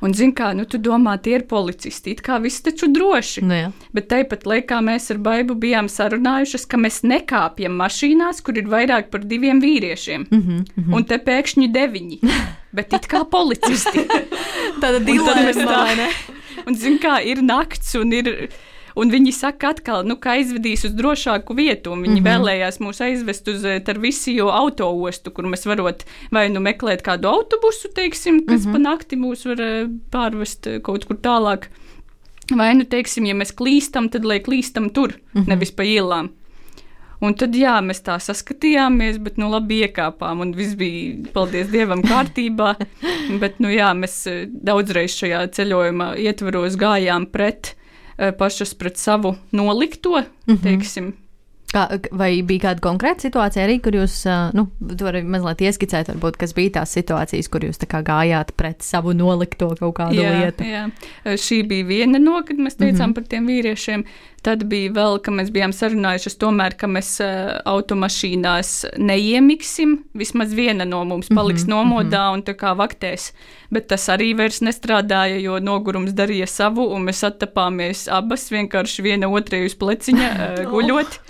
Un, 0.04 0.12
zini, 0.12 0.34
kā, 0.36 0.50
nu, 0.56 0.66
tu 0.68 0.76
domā, 0.82 1.14
tie 1.22 1.38
ir 1.38 1.46
policisti, 1.48 2.12
it 2.12 2.20
kā 2.24 2.36
viss 2.44 2.60
taču 2.64 2.90
droši. 2.92 3.44
Nu, 3.46 3.56
jā. 3.56 3.70
Bet 3.96 4.10
tāpat 4.10 4.44
laikā 4.48 4.82
mēs 4.84 5.08
ar 5.14 5.20
Baibu 5.24 5.56
bijām 5.60 5.88
sarunājušas, 5.88 6.66
ka 6.68 6.80
mēs 6.80 7.00
nekāpjam 7.08 7.78
mašīnās, 7.80 8.42
kur 8.44 8.60
ir 8.60 8.68
vairāk 8.68 9.08
par 9.14 9.24
diviem 9.24 9.62
vīriešiem. 9.64 10.26
Mm 10.28 10.42
-hmm, 10.42 10.60
mm 10.60 10.84
-hmm. 10.84 10.94
Un 10.94 11.04
te 11.04 11.18
pēkšņi 11.18 11.70
deviņi. 11.72 12.20
Bet 12.76 12.92
it 12.92 13.08
kā 13.08 13.24
policisti. 13.30 14.04
Tāda 14.82 15.00
dilēma. 15.00 16.08
Un, 16.66 16.74
zini, 16.74 16.98
kā 16.98 17.20
ir 17.24 17.42
nakts 17.42 17.94
un 17.94 18.12
ir 18.12 18.50
Un 18.94 19.10
viņi 19.10 19.32
saka, 19.34 19.72
atkal, 19.74 20.04
nu, 20.06 20.14
ka 20.22 20.36
aizvedīs 20.38 20.84
uz 20.86 20.92
drošāku 20.94 21.56
vietu. 21.58 21.96
Viņi 21.96 22.20
mm 22.20 22.20
-hmm. 22.20 22.28
vēlējās 22.28 22.78
mūs 22.82 23.00
aizvest 23.02 23.48
uz 23.50 23.64
eh, 23.64 23.80
Tarvisiju 23.82 24.48
autoostu, 24.54 25.30
kur 25.34 25.48
mēs 25.50 25.66
varot 25.66 26.04
vai 26.30 26.48
nu 26.48 26.60
meklēt 26.60 27.02
kādu 27.02 27.28
autobusu, 27.28 27.90
teiksim, 27.94 28.44
kas 28.46 28.64
mm 28.64 28.70
-hmm. 28.70 28.72
pa 28.72 28.78
nakti 28.78 29.16
mūs 29.16 29.44
var 29.48 29.60
eh, 29.60 29.88
pārvest 30.10 30.66
eh, 30.66 30.80
kaut 30.82 31.04
kur 31.04 31.16
tālāk. 31.16 31.68
Vai 32.56 32.74
nu, 32.74 32.84
teiksim, 32.84 33.26
ja 33.26 33.34
mēs 33.34 33.54
klīstam, 33.56 34.10
tad 34.10 34.24
lai 34.24 34.38
klīstam 34.40 34.90
tur, 34.90 35.12
mm 35.12 35.40
-hmm. 35.40 35.48
nevis 35.48 35.70
pa 35.70 35.82
ielām. 35.82 36.28
Un 37.20 37.34
tad, 37.34 37.54
jā, 37.54 37.80
mēs 37.80 38.02
tā 38.04 38.18
saskatījāmies, 38.20 39.18
bet, 39.18 39.36
nu, 39.38 39.50
labi 39.50 39.80
iekāpām, 39.86 40.40
un 40.40 40.52
viss 40.52 40.74
bija, 40.74 41.14
paldies 41.32 41.68
Dievam, 41.68 42.02
kārtībā. 42.02 42.74
bet, 43.40 43.60
nu, 43.60 43.68
jā, 43.68 43.94
mēs 43.94 44.28
daudzreiz 44.50 45.10
šajā 45.10 45.46
ceļojumā 45.48 46.16
ietvaros 46.16 46.76
gājām 46.76 47.26
pret 47.26 47.74
pašas 48.38 48.74
pret 48.74 48.96
savu 48.96 49.36
nolikto, 49.52 50.20
mm 50.20 50.54
-hmm. 50.54 50.62
teiksim. 50.62 51.12
Kā, 51.74 51.88
vai 52.14 52.36
bija 52.46 52.68
kāda 52.68 52.82
konkrēta 52.84 53.26
situācija 53.26 53.64
arī, 53.66 53.80
kur 53.82 53.96
jūs, 53.98 54.20
eh, 54.30 54.52
nu, 54.54 54.68
varat 55.00 55.26
mazliet 55.26 55.64
ieskicēt, 55.66 56.12
varbūt, 56.12 56.36
kas 56.38 56.54
bija 56.54 56.76
tās 56.76 56.92
situācijas, 56.94 57.48
kur 57.50 57.66
jūs 57.66 57.82
gājāt 57.82 58.52
pret 58.54 58.84
savu 58.86 59.14
nolikto 59.16 59.72
kaut 59.80 59.96
kādu 59.98 60.22
jā, 60.22 60.34
lietu? 60.38 60.68
Jā, 60.70 60.84
eh, 61.24 61.34
šī 61.34 61.64
bija 61.66 61.88
viena 61.88 62.20
no, 62.22 62.36
kad 62.46 62.56
mēs 62.62 62.78
teicām 62.78 62.94
mm 62.94 63.10
-hmm. 63.10 63.14
par 63.14 63.24
tiem 63.24 63.46
vīriešiem. 63.50 64.04
Tad 64.44 64.66
bija 64.68 64.90
vēl, 64.92 65.14
ka 65.24 65.32
mēs 65.32 65.48
bijām 65.54 65.72
sarunājušies, 65.72 66.34
tomēr, 66.36 66.74
ka 66.76 66.88
mēs 66.90 67.14
uh, 67.24 67.54
automašīnās 67.70 68.72
neiemiksim. 69.00 69.94
Vismaz 70.20 70.50
viena 70.52 70.84
no 70.84 70.98
mums 71.08 71.30
paliks 71.32 71.62
mm 71.64 71.70
-hmm, 71.70 71.72
nomodā 71.72 72.24
un 72.34 72.42
tā 72.44 72.52
kā 72.52 72.74
vaktēs. 72.76 73.30
Bet 73.72 73.86
tas 73.88 74.04
arī 74.12 74.34
vairs 74.36 74.60
nestrādāja, 74.60 75.38
jo 75.40 75.56
nogurums 75.58 76.12
darīja 76.12 76.46
savu, 76.46 76.84
un 76.92 77.06
mēs 77.08 77.24
attapāmies 77.24 78.04
abas 78.12 78.50
vienkārši 78.52 79.02
viena 79.02 79.28
otrai 79.28 79.64
uz 79.64 79.74
pleciņa 79.74 80.28
uh, 80.32 80.64
guļot. 80.72 81.20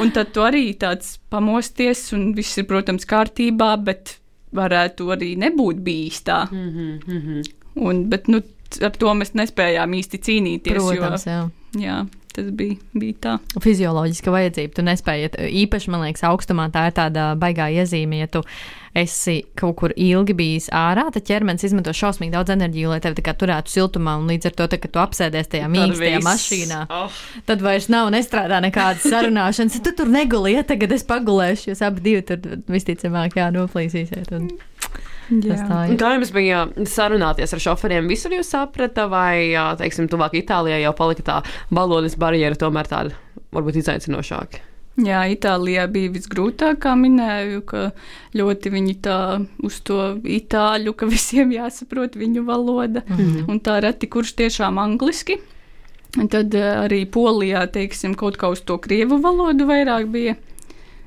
Un 0.00 0.10
tad 0.10 0.30
tu 0.32 0.40
arī 0.40 0.78
tāds 0.78 1.18
pamosties, 1.30 2.12
un 2.12 2.32
viss 2.34 2.58
ir, 2.58 2.64
protams, 2.64 3.06
kārtībā, 3.06 3.76
bet 3.82 4.20
varētu 4.54 5.10
arī 5.10 5.34
nebūt 5.36 5.82
bijis 5.82 6.22
tā. 6.22 6.46
Mm 6.50 6.70
-hmm, 6.70 7.00
mm 7.06 7.20
-hmm. 7.22 7.42
Un, 7.74 8.08
bet, 8.10 8.28
nu, 8.28 8.42
ar 8.82 8.90
to 8.90 9.14
mēs 9.14 9.34
nespējām 9.34 9.90
īsti 9.94 10.18
cīnīties. 10.18 10.78
Protams, 10.78 11.26
jo, 11.26 11.32
jā. 11.32 11.50
jā 11.74 12.06
tas 12.36 12.48
bija, 12.56 12.78
bija 12.96 13.20
tā. 13.26 13.36
Fizioloģiska 13.62 14.32
vajadzība. 14.34 14.74
Tu 14.76 14.84
nespēji 14.86 15.28
iet 15.28 15.38
īpaši, 15.64 15.92
man 15.92 16.04
liekas, 16.06 16.24
augstumā. 16.28 16.68
Tā 16.74 16.88
ir 16.90 16.96
tāda 16.96 17.30
baigā 17.40 17.70
iezīme, 17.74 18.20
ja 18.22 18.30
tu 18.30 18.44
esi 18.96 19.42
kaut 19.58 19.76
kur 19.80 19.92
ilgi 19.92 20.32
bijis 20.36 20.70
ārā, 20.72 21.06
tad 21.12 21.26
ķermenis 21.28 21.66
izmanto 21.68 21.92
šausmīgi 21.96 22.32
daudz 22.32 22.54
enerģiju, 22.54 22.94
lai 22.94 23.00
tevi 23.04 23.24
turētu 23.26 23.72
siltumā. 23.72 24.16
Un 24.20 24.30
līdz 24.30 24.50
ar 24.50 24.56
to, 24.56 24.68
tā, 24.72 24.80
kad 24.80 24.94
tu 24.94 25.02
apsēdies 25.02 25.50
tajā 25.52 25.68
mīkstajā 25.72 26.22
mašīnā, 26.24 26.80
oh. 26.96 27.18
tad 27.48 27.64
vairs 27.64 27.90
nav 27.92 28.08
nestrādā 28.14 28.62
nekādas 28.64 29.04
sarunāšanas. 29.04 29.80
Tu 29.84 29.92
tur 29.96 30.08
neguli, 30.12 30.54
ja 30.56 30.64
tagad 30.66 30.96
es 30.96 31.04
pagulēšu, 31.08 31.72
jūs 31.72 31.84
abi 31.84 32.04
divi 32.08 32.24
tur 32.30 32.56
visticamāk 32.72 33.36
jā, 33.36 33.50
noplīsīsiet. 33.54 34.32
Un... 34.38 34.48
Kā 35.98 36.12
jums 36.14 36.30
bija 36.34 36.66
sarunāties 36.86 37.56
ar 37.56 37.62
šoferiem? 37.62 38.06
Visur 38.10 38.34
jūs 38.36 38.52
saprata, 38.54 39.08
vai, 39.10 39.50
teiksim, 39.80 40.06
tuvāk 40.10 40.36
Itālijā 40.38 40.78
jau 40.84 40.94
palika 40.96 41.26
tā 41.26 41.40
valodas 41.74 42.14
barjera 42.18 42.58
tomēr 42.58 42.86
tāda 42.90 43.16
varbūt 43.54 43.80
izaicinošāka? 43.82 44.62
Jā, 45.04 45.26
Itālijā 45.28 45.84
bija 45.92 46.12
visgrūtāk, 46.14 46.78
kā 46.86 46.94
minēju, 46.96 47.64
ka 47.68 47.90
ļoti 48.38 48.72
viņi 48.72 48.94
tā 49.04 49.18
uz 49.66 49.82
to 49.84 50.14
itāļu, 50.22 50.94
ka 50.96 51.08
visiem 51.10 51.52
jāsaprot 51.52 52.16
viņu 52.16 52.46
valoda, 52.46 53.02
mm 53.04 53.16
-hmm. 53.16 53.50
un 53.50 53.60
tā 53.60 53.80
reti 53.84 54.08
kurš 54.08 54.32
tiešām 54.40 54.78
angliski. 54.78 55.40
Un 56.16 56.28
tad 56.32 56.54
arī 56.54 57.04
Polijā, 57.04 57.66
teiksim, 57.66 58.14
kaut 58.14 58.38
kā 58.40 58.48
uz 58.48 58.60
to 58.60 58.78
krievu 58.78 59.18
valodu 59.20 59.66
vairāk 59.68 60.06
bija. 60.06 60.36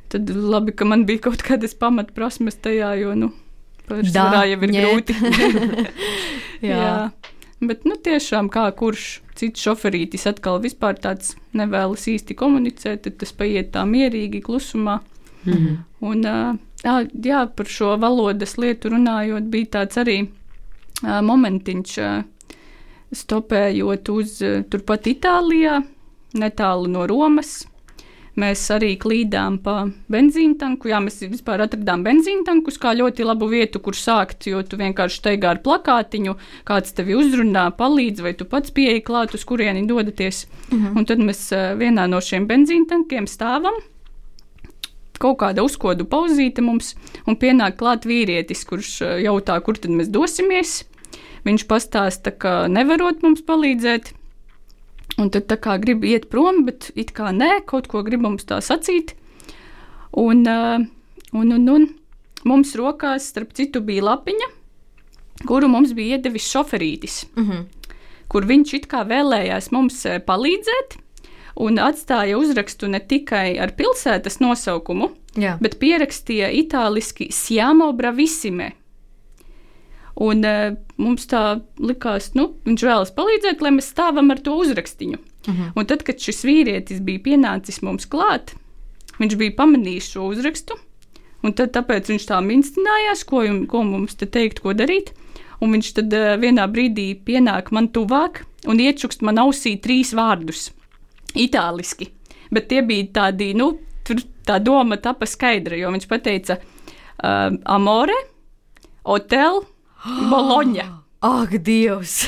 Tad 0.10 0.30
labi, 0.30 0.71
ka 0.71 0.86
man 0.86 1.06
bija 1.06 1.19
kaut 1.30 1.41
kādas 1.41 1.73
pamatprasmes 1.73 2.56
tajā, 2.62 2.93
jo, 3.02 3.15
nu, 3.15 3.32
pārsvarā 3.89 4.45
jau 4.52 4.60
ir 4.67 4.73
grūti. 4.75 5.15
jā. 6.69 6.78
jā. 6.78 6.95
Bet, 7.60 7.84
nu, 7.84 7.97
tiešām 7.99 8.47
kā 8.54 8.69
kurš 8.80 9.19
cits 9.39 9.63
šoferītis 9.65 10.28
atkal 10.30 10.62
vispār 10.63 10.99
tāds 10.99 11.34
nevēlas 11.58 12.06
īsti 12.08 12.36
komunicēt, 12.39 13.04
tad 13.04 13.17
tas 13.19 13.34
paiet 13.36 13.73
tā 13.75 13.84
mierīgi, 13.88 14.41
klusumā. 14.45 14.99
Mm 15.43 15.54
-hmm. 15.54 15.78
Un, 15.99 16.23
jā, 16.84 16.95
jā, 17.23 17.45
par 17.56 17.65
šo 17.65 17.97
valodas 17.97 18.58
lietu 18.58 18.89
runājot, 18.89 19.43
bija 19.52 19.65
tāds 19.65 19.97
arī 19.97 20.17
momentiņš, 21.04 21.99
stopējot 23.12 24.10
uz 24.10 24.39
turpat 24.69 25.08
Itālijā, 25.08 25.84
netālu 26.34 26.88
no 26.88 27.08
Romas. 27.08 27.67
Mēs 28.39 28.62
arī 28.71 28.93
klīdām 29.02 29.58
pa 29.63 29.82
benzīna 30.12 30.56
tanku. 30.62 30.91
Jā, 30.91 31.02
mēs 31.04 31.19
vispār 31.25 31.65
atradām 31.65 32.06
benzīna 32.06 32.45
tankus 32.47 32.80
kā 32.80 32.93
ļoti 32.95 33.25
labu 33.28 33.49
vietu, 33.52 33.82
kur 33.84 33.97
sākt, 33.97 34.47
jo 34.47 34.62
tu 34.63 34.80
vienkārši 34.80 35.19
steigā 35.19 35.54
ar 35.56 35.62
plakātiņu, 35.65 36.36
kāds 36.69 36.95
tevi 36.95 37.17
uzrunā, 37.19 37.69
palīdz, 37.80 38.23
vai 38.23 38.36
tu 38.39 38.47
pats 38.49 38.71
pieeji 38.75 39.04
klāt, 39.08 39.36
uz 39.36 39.43
kurieni 39.49 39.88
dodaties. 39.89 40.45
Mhm. 40.71 40.97
Un 40.97 41.10
tad 41.10 41.23
mēs 41.23 41.49
vienā 41.80 42.08
no 42.10 42.21
šiem 42.23 42.47
benzīna 42.47 42.93
tankiem 42.95 43.28
stāvam 43.28 43.82
kaut 45.19 45.39
kāda 45.41 45.65
uzkodu 45.67 46.06
pauzīte 46.08 46.63
mums, 46.63 46.93
un 47.28 47.36
pienāk 47.36 47.75
klāt 47.82 48.08
vīrietis, 48.08 48.63
kurš 48.63 49.02
jautā, 49.25 49.58
kur 49.60 49.75
tad 49.75 49.91
mēs 49.91 50.08
dosimies. 50.08 50.86
Viņš 51.43 51.65
pastāsta, 51.67 52.32
ka 52.36 52.54
nevarot 52.71 53.19
mums 53.23 53.43
palīdzēt, 53.47 54.13
Un 55.19 55.32
tad 55.34 55.49
tā 55.51 55.58
kā 55.60 55.75
grib 55.82 56.05
iet 56.08 56.29
prom, 56.32 56.63
bet 56.67 56.91
it 56.95 57.12
kā 57.15 57.34
nē, 57.36 57.65
kaut 57.67 57.89
ko 57.91 58.03
grib 58.08 58.23
mums 58.23 58.47
tā 58.47 58.62
sacīt. 58.63 59.15
Un, 60.15 60.45
uh, 60.47 60.79
un, 61.36 61.51
un, 61.58 61.67
un 61.75 61.88
mums 62.47 62.71
rokās, 62.79 63.27
starp 63.34 63.51
citu, 63.58 63.82
bija 63.86 64.05
lapiņa, 64.08 64.47
kuru 65.49 65.69
mums 65.71 65.91
bija 65.97 66.17
iedevis 66.17 66.47
šoferītis, 66.47 67.25
mm 67.36 67.45
-hmm. 67.45 67.93
kur 68.32 68.47
viņš 68.47 68.73
it 68.73 68.88
kā 68.88 69.03
vēlējās 69.08 69.71
mums 69.75 70.05
uh, 70.05 70.19
palīdzēt. 70.23 70.97
Un 71.60 71.75
atstāja 71.75 72.38
uzrakstu 72.39 72.88
ne 72.88 72.99
tikai 72.99 73.58
ar 73.60 73.73
pilsētas 73.75 74.39
nosaukumu, 74.39 75.10
Jā. 75.36 75.58
bet 75.60 75.75
pierakstīja 75.79 76.47
itāliski 76.55 77.32
Siamo 77.32 77.91
Bravissime, 77.93 78.71
Un 80.19 80.43
uh, 80.43 80.73
mums 80.99 81.29
tā 81.32 81.62
likās, 81.79 82.34
nu, 82.36 82.49
viņš 82.67 82.84
vēlas 82.84 83.13
palīdzēt, 83.15 83.62
lai 83.63 83.71
mēs 83.77 83.88
stāvam 83.93 84.34
ar 84.34 84.41
to 84.43 84.58
uzrakstiņu. 84.60 85.19
Uh 85.19 85.53
mhm. 85.53 85.62
-huh. 85.62 85.71
Un 85.75 85.86
tad, 85.86 86.03
kad 86.03 86.19
šis 86.19 86.43
vīrietis 86.43 86.99
bija 86.99 87.19
pienācis 87.19 87.82
mums 87.82 88.05
klāt, 88.05 88.55
viņš 89.19 89.36
bija 89.38 89.55
pamanījis 89.55 90.12
šo 90.12 90.27
uzrakstu. 90.34 90.75
Un 91.43 91.53
tad 91.53 91.71
tāpēc 91.71 92.10
viņš 92.12 92.25
tā 92.27 92.41
minstinājās, 92.43 93.23
ko, 93.23 93.43
jum, 93.43 93.65
ko 93.67 93.84
mums 93.84 94.15
te 94.15 94.25
teikt, 94.25 94.60
ko 94.60 94.73
darīt. 94.73 95.13
Un 95.62 95.71
viņš 95.71 95.93
tad 95.93 96.13
uh, 96.13 96.36
vienā 96.39 96.67
brīdī 96.67 97.15
pienāk 97.15 97.71
man 97.71 97.88
tuvāk 97.88 98.43
un 98.67 98.79
iečukst 98.79 99.21
man 99.21 99.39
ausī 99.39 99.77
trīs 99.79 100.12
vārdus- 100.15 100.71
itāliski. 101.45 102.10
Bet 102.51 102.67
tie 102.67 102.82
bija 102.82 103.08
tādi, 103.13 103.53
nu, 103.55 103.79
tur 104.03 104.17
tā 104.45 104.60
doma 104.63 104.97
tapa 104.97 105.25
skaidra, 105.25 105.77
jo 105.77 105.91
viņš 105.91 106.08
pateica 106.08 106.58
uh, 106.58 107.55
amore, 107.65 108.15
hotel, 109.05 109.63
Boloņa. 110.05 110.88
Ak, 111.25 111.55
Dievs! 111.63 112.23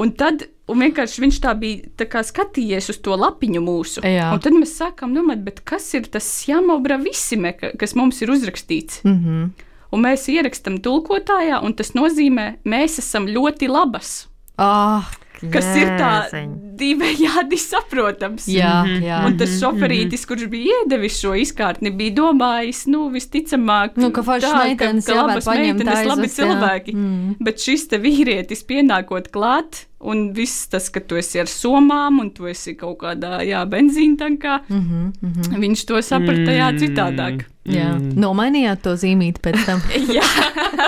Un 0.00 0.12
tad 0.16 0.46
un 0.70 0.84
vienkārši 0.84 1.24
viņš 1.24 1.38
tā 1.44 1.54
bija 1.58 1.90
tā 1.98 2.06
kā 2.10 2.22
skatījies 2.24 2.90
uz 2.92 3.00
to 3.04 3.16
lapiņu 3.18 3.62
mūsu. 3.64 4.04
Jā. 4.06 4.30
Un 4.34 4.42
tad 4.42 4.56
mēs 4.56 4.76
sākām 4.78 5.12
domāt, 5.16 5.48
kas 5.66 5.88
ir 5.98 6.08
tas 6.12 6.28
jāmobra 6.48 7.00
visime, 7.02 7.52
kas 7.56 7.96
mums 7.98 8.20
ir 8.22 8.32
uzrakstīts. 8.32 9.02
Mm 9.04 9.18
-hmm. 9.18 9.50
Un 9.90 10.04
mēs 10.06 10.28
ierakstām 10.30 10.78
tulkotājā, 10.78 11.62
un 11.66 11.74
tas 11.74 11.92
nozīmē, 11.98 12.62
mēs 12.64 12.98
esam 13.02 13.26
ļoti 13.26 13.68
labas. 13.68 14.28
Ah, 14.56 15.10
kas 15.52 15.64
Jēziņ. 15.64 15.82
ir 15.82 15.90
tā 16.00 16.42
divējādi 16.80 17.58
saprotams. 17.60 18.48
Jā, 18.50 18.80
mhm. 18.84 19.04
jā. 19.04 19.20
Un 19.26 19.36
tas 19.40 19.52
mhm, 19.52 19.60
šoferītis, 19.62 20.24
kurš 20.28 20.48
bija 20.52 20.80
iedevis 20.80 21.20
šo 21.20 21.34
izkārtni, 21.40 21.92
bija 21.96 22.16
domājis, 22.22 22.86
nu, 22.92 23.06
visticamāk, 23.12 24.00
nu, 24.00 24.12
ka 24.14 24.24
foršas 24.26 24.56
meitenes, 24.56 25.06
ka, 25.06 25.14
ka 25.14 25.28
labas 25.28 25.50
meitenes, 25.50 26.02
labi 26.08 26.32
cilvēki. 26.32 26.96
Mm. 26.96 27.38
Bet 27.44 27.62
šis 27.64 27.88
te 27.90 28.00
vīrietis 28.02 28.66
pienākot 28.68 29.32
klāt, 29.34 29.86
Un 30.00 30.30
viss 30.32 30.64
tas, 30.72 30.86
ka 30.88 31.02
tu 31.04 31.18
esi 31.20 31.42
ar 31.42 31.48
somām, 31.52 32.22
un 32.22 32.30
tu 32.32 32.46
esi 32.48 32.72
kaut 32.72 33.02
kādā 33.02 33.42
jā, 33.44 33.60
benzīna 33.68 34.16
tankā, 34.16 34.54
mm 34.64 34.78
-hmm, 34.80 35.10
mm 35.20 35.32
-hmm. 35.32 35.58
viņš 35.60 35.84
to 35.84 36.00
saprata 36.02 36.54
jā, 36.56 36.68
citādāk. 36.72 37.44
Mm. 37.68 37.74
Jā. 37.74 37.90
Nomainījāt 38.16 38.80
to 38.82 38.96
zīmīti 38.96 39.44
pēc 39.44 39.66
tam. 39.66 39.82
jā, 40.16 40.24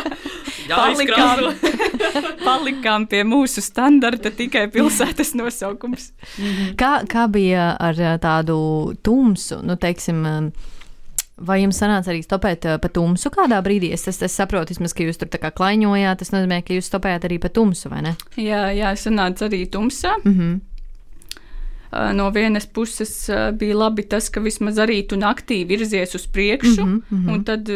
palikām, 0.76 1.44
palikām 2.48 3.06
pie 3.06 3.22
mūsu 3.24 3.62
standarta 3.64 4.30
tikai 4.30 4.66
pilsētas 4.72 5.34
nosaukums. 5.38 6.12
Mm 6.38 6.44
-hmm. 6.44 6.74
kā, 6.76 6.92
kā 7.08 7.28
bija 7.28 7.76
ar 7.80 7.94
tādu 8.20 8.94
tumsu, 9.02 9.62
nu, 9.62 9.76
teiksim, 9.76 10.52
Vai 11.42 11.62
jums 11.62 11.78
sanāca 11.80 12.12
arī 12.12 12.20
stopēt 12.22 12.66
uh, 12.68 12.76
pa 12.78 12.90
tumsu 12.92 13.30
kādā 13.34 13.58
brīdī? 13.64 13.90
Es, 13.96 14.04
es, 14.10 14.20
es 14.22 14.34
saprotu, 14.36 14.74
vismaz, 14.74 14.92
ka 14.94 15.06
jūs 15.06 15.18
tur 15.18 15.30
tā 15.32 15.40
kā 15.42 15.50
klaiņojāt. 15.50 16.20
Tas 16.20 16.30
nozīmē, 16.34 16.60
ka 16.62 16.76
jūs 16.76 16.90
stopējāt 16.92 17.24
arī 17.26 17.38
pa 17.42 17.48
tumsu, 17.48 17.88
vai 17.90 18.02
ne? 18.06 18.12
Jā, 18.36 18.68
jā 18.76 18.92
sanāca 19.00 19.48
arī 19.48 19.64
tumsā. 19.66 20.18
Mm 20.24 20.34
-hmm. 20.38 20.60
Uh, 21.92 22.12
no 22.16 22.30
vienas 22.30 22.66
puses 22.66 23.30
bija 23.58 23.76
labi 23.76 24.02
tas, 24.02 24.28
ka 24.28 24.40
vismaz 24.40 24.78
arī 24.78 25.06
tu 25.08 25.16
naktī 25.16 25.66
virzies 25.66 26.14
uz 26.14 26.26
priekšu, 26.26 26.86
mm 26.86 27.02
-hmm. 27.10 27.32
un 27.32 27.44
tad 27.44 27.68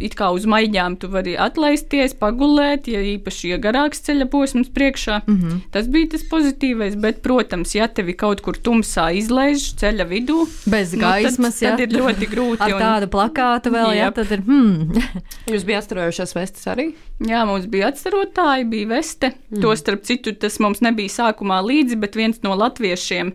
it 0.00 0.16
kā 0.18 0.30
uz 0.34 0.46
maiņām 0.48 0.96
tu 1.02 1.10
vari 1.12 1.36
atlaisties, 1.36 2.14
pagulēt, 2.20 2.88
ja 2.88 3.02
īpaši 3.16 3.54
ir 3.54 3.60
garāks 3.62 4.02
ceļa 4.06 4.28
posms 4.32 4.72
priekšā. 4.72 5.20
Mm 5.26 5.36
-hmm. 5.36 5.60
Tas 5.70 5.88
bija 5.88 6.12
tas 6.16 6.24
pozitīvais, 6.30 6.96
bet, 6.96 7.22
protams, 7.22 7.74
ja 7.74 7.88
tevi 7.88 8.16
kaut 8.16 8.40
kur 8.40 8.56
tumsā 8.56 9.10
izlaiž 9.16 9.74
ceļa 9.76 10.08
vidū, 10.08 10.46
bez 10.66 10.94
gaismas, 10.94 11.60
nu, 11.60 11.68
tad, 11.68 11.78
tad 11.78 11.80
ir 11.80 11.98
ļoti 12.00 12.30
grūti. 12.34 12.62
Ar 12.62 12.72
un... 12.72 12.80
tādu 12.80 13.06
plakātu 13.06 13.70
vēl, 13.70 13.94
jā, 13.96 14.10
tad 14.14 14.32
ir. 14.32 14.40
Hmm. 14.46 14.92
Jūs 15.52 15.64
bijat 15.64 15.90
atstarojušās 15.90 16.34
vestes 16.36 16.66
arī? 16.70 16.92
Jā, 17.26 17.44
mums 17.48 17.66
bija 17.70 17.90
atstarotāji, 17.90 18.68
bija 18.70 18.90
veste. 18.94 19.32
Mm. 19.50 19.62
To 19.64 19.74
starp 19.76 20.04
citu, 20.06 20.32
tas 20.38 20.60
mums 20.62 20.80
nebija 20.84 21.10
sākumā 21.10 21.58
līdzi, 21.66 21.98
bet 22.00 22.16
viens 22.16 22.38
no 22.46 22.54
latviešiem 22.54 23.34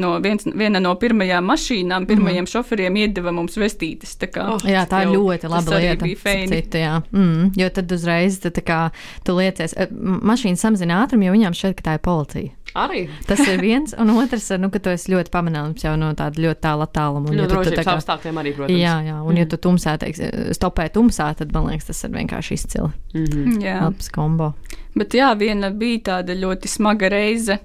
no 0.00 0.14
viens, 0.24 0.46
viena 0.46 0.80
no 0.82 0.94
pirmajām 1.00 1.46
mašīnām, 1.50 2.06
pirmajiem 2.08 2.44
mm. 2.44 2.52
šoferiem 2.52 2.96
iedeva 3.04 3.32
mums 3.34 3.58
vestītes. 3.60 4.16
Tā 4.20 4.30
kā, 4.32 4.46
oh, 4.54 4.64
jā, 4.68 4.84
tā 4.90 5.04
ir 5.04 5.14
ļoti 5.16 5.52
laba 5.52 5.82
lieta. 5.82 6.08
Citu, 6.22 6.80
jā. 6.80 6.96
mm, 7.12 7.52
jo 7.58 7.68
tad 7.76 7.92
uzreiz 7.92 8.40
tu, 8.42 8.52
kā, 8.64 8.80
tu 9.26 9.36
liecies, 9.36 9.76
eh, 9.76 9.92
mašīna 9.92 10.60
samazina 10.60 11.02
ātrumu, 11.04 11.28
jo 11.28 11.36
viņām 11.36 11.56
šķiet, 11.56 11.78
ka 11.78 11.88
tā 11.90 11.96
ir 11.98 12.04
policija. 12.04 12.56
Arī. 12.72 13.02
Tas 13.28 13.40
ir 13.44 13.60
viens, 13.60 13.92
un 14.00 14.14
otrs, 14.16 14.46
nu, 14.60 14.70
ka 14.72 14.80
tu 14.80 14.92
esi 14.94 15.12
ļoti 15.12 15.32
pamanāms 15.32 15.84
jau 15.84 15.92
no 16.00 16.08
tāda 16.16 16.40
ļoti 16.40 16.62
tāla 16.64 16.86
attāluma. 16.88 17.28
No 17.28 17.42
nu, 17.42 17.48
drošības 17.50 17.84
kā, 17.84 17.96
apstākļiem 17.98 18.40
arī, 18.40 18.54
protams. 18.56 18.80
Jā, 18.80 18.94
jā, 19.04 19.16
un 19.20 19.34
mm. 19.34 19.40
ja 19.42 19.48
tu 19.50 19.58
tumsā, 19.66 19.96
teiks, 20.00 20.22
stopē 20.56 20.88
tumsā, 20.94 21.28
tad 21.36 21.52
man 21.52 21.68
liekas, 21.68 21.90
tas 21.90 22.00
ir 22.08 22.14
vienkārši 22.16 22.56
izcili. 22.56 22.88
Mm 23.12 23.26
-hmm. 23.26 23.60
Jā. 23.66 23.76
Labs 23.84 24.08
kombo. 24.08 24.54
Bet 24.96 25.14
jā, 25.14 25.34
viena 25.38 25.70
bija 25.70 25.98
tāda 25.98 26.36
ļoti 26.36 26.68
smaga 26.68 27.08
reize 27.08 27.58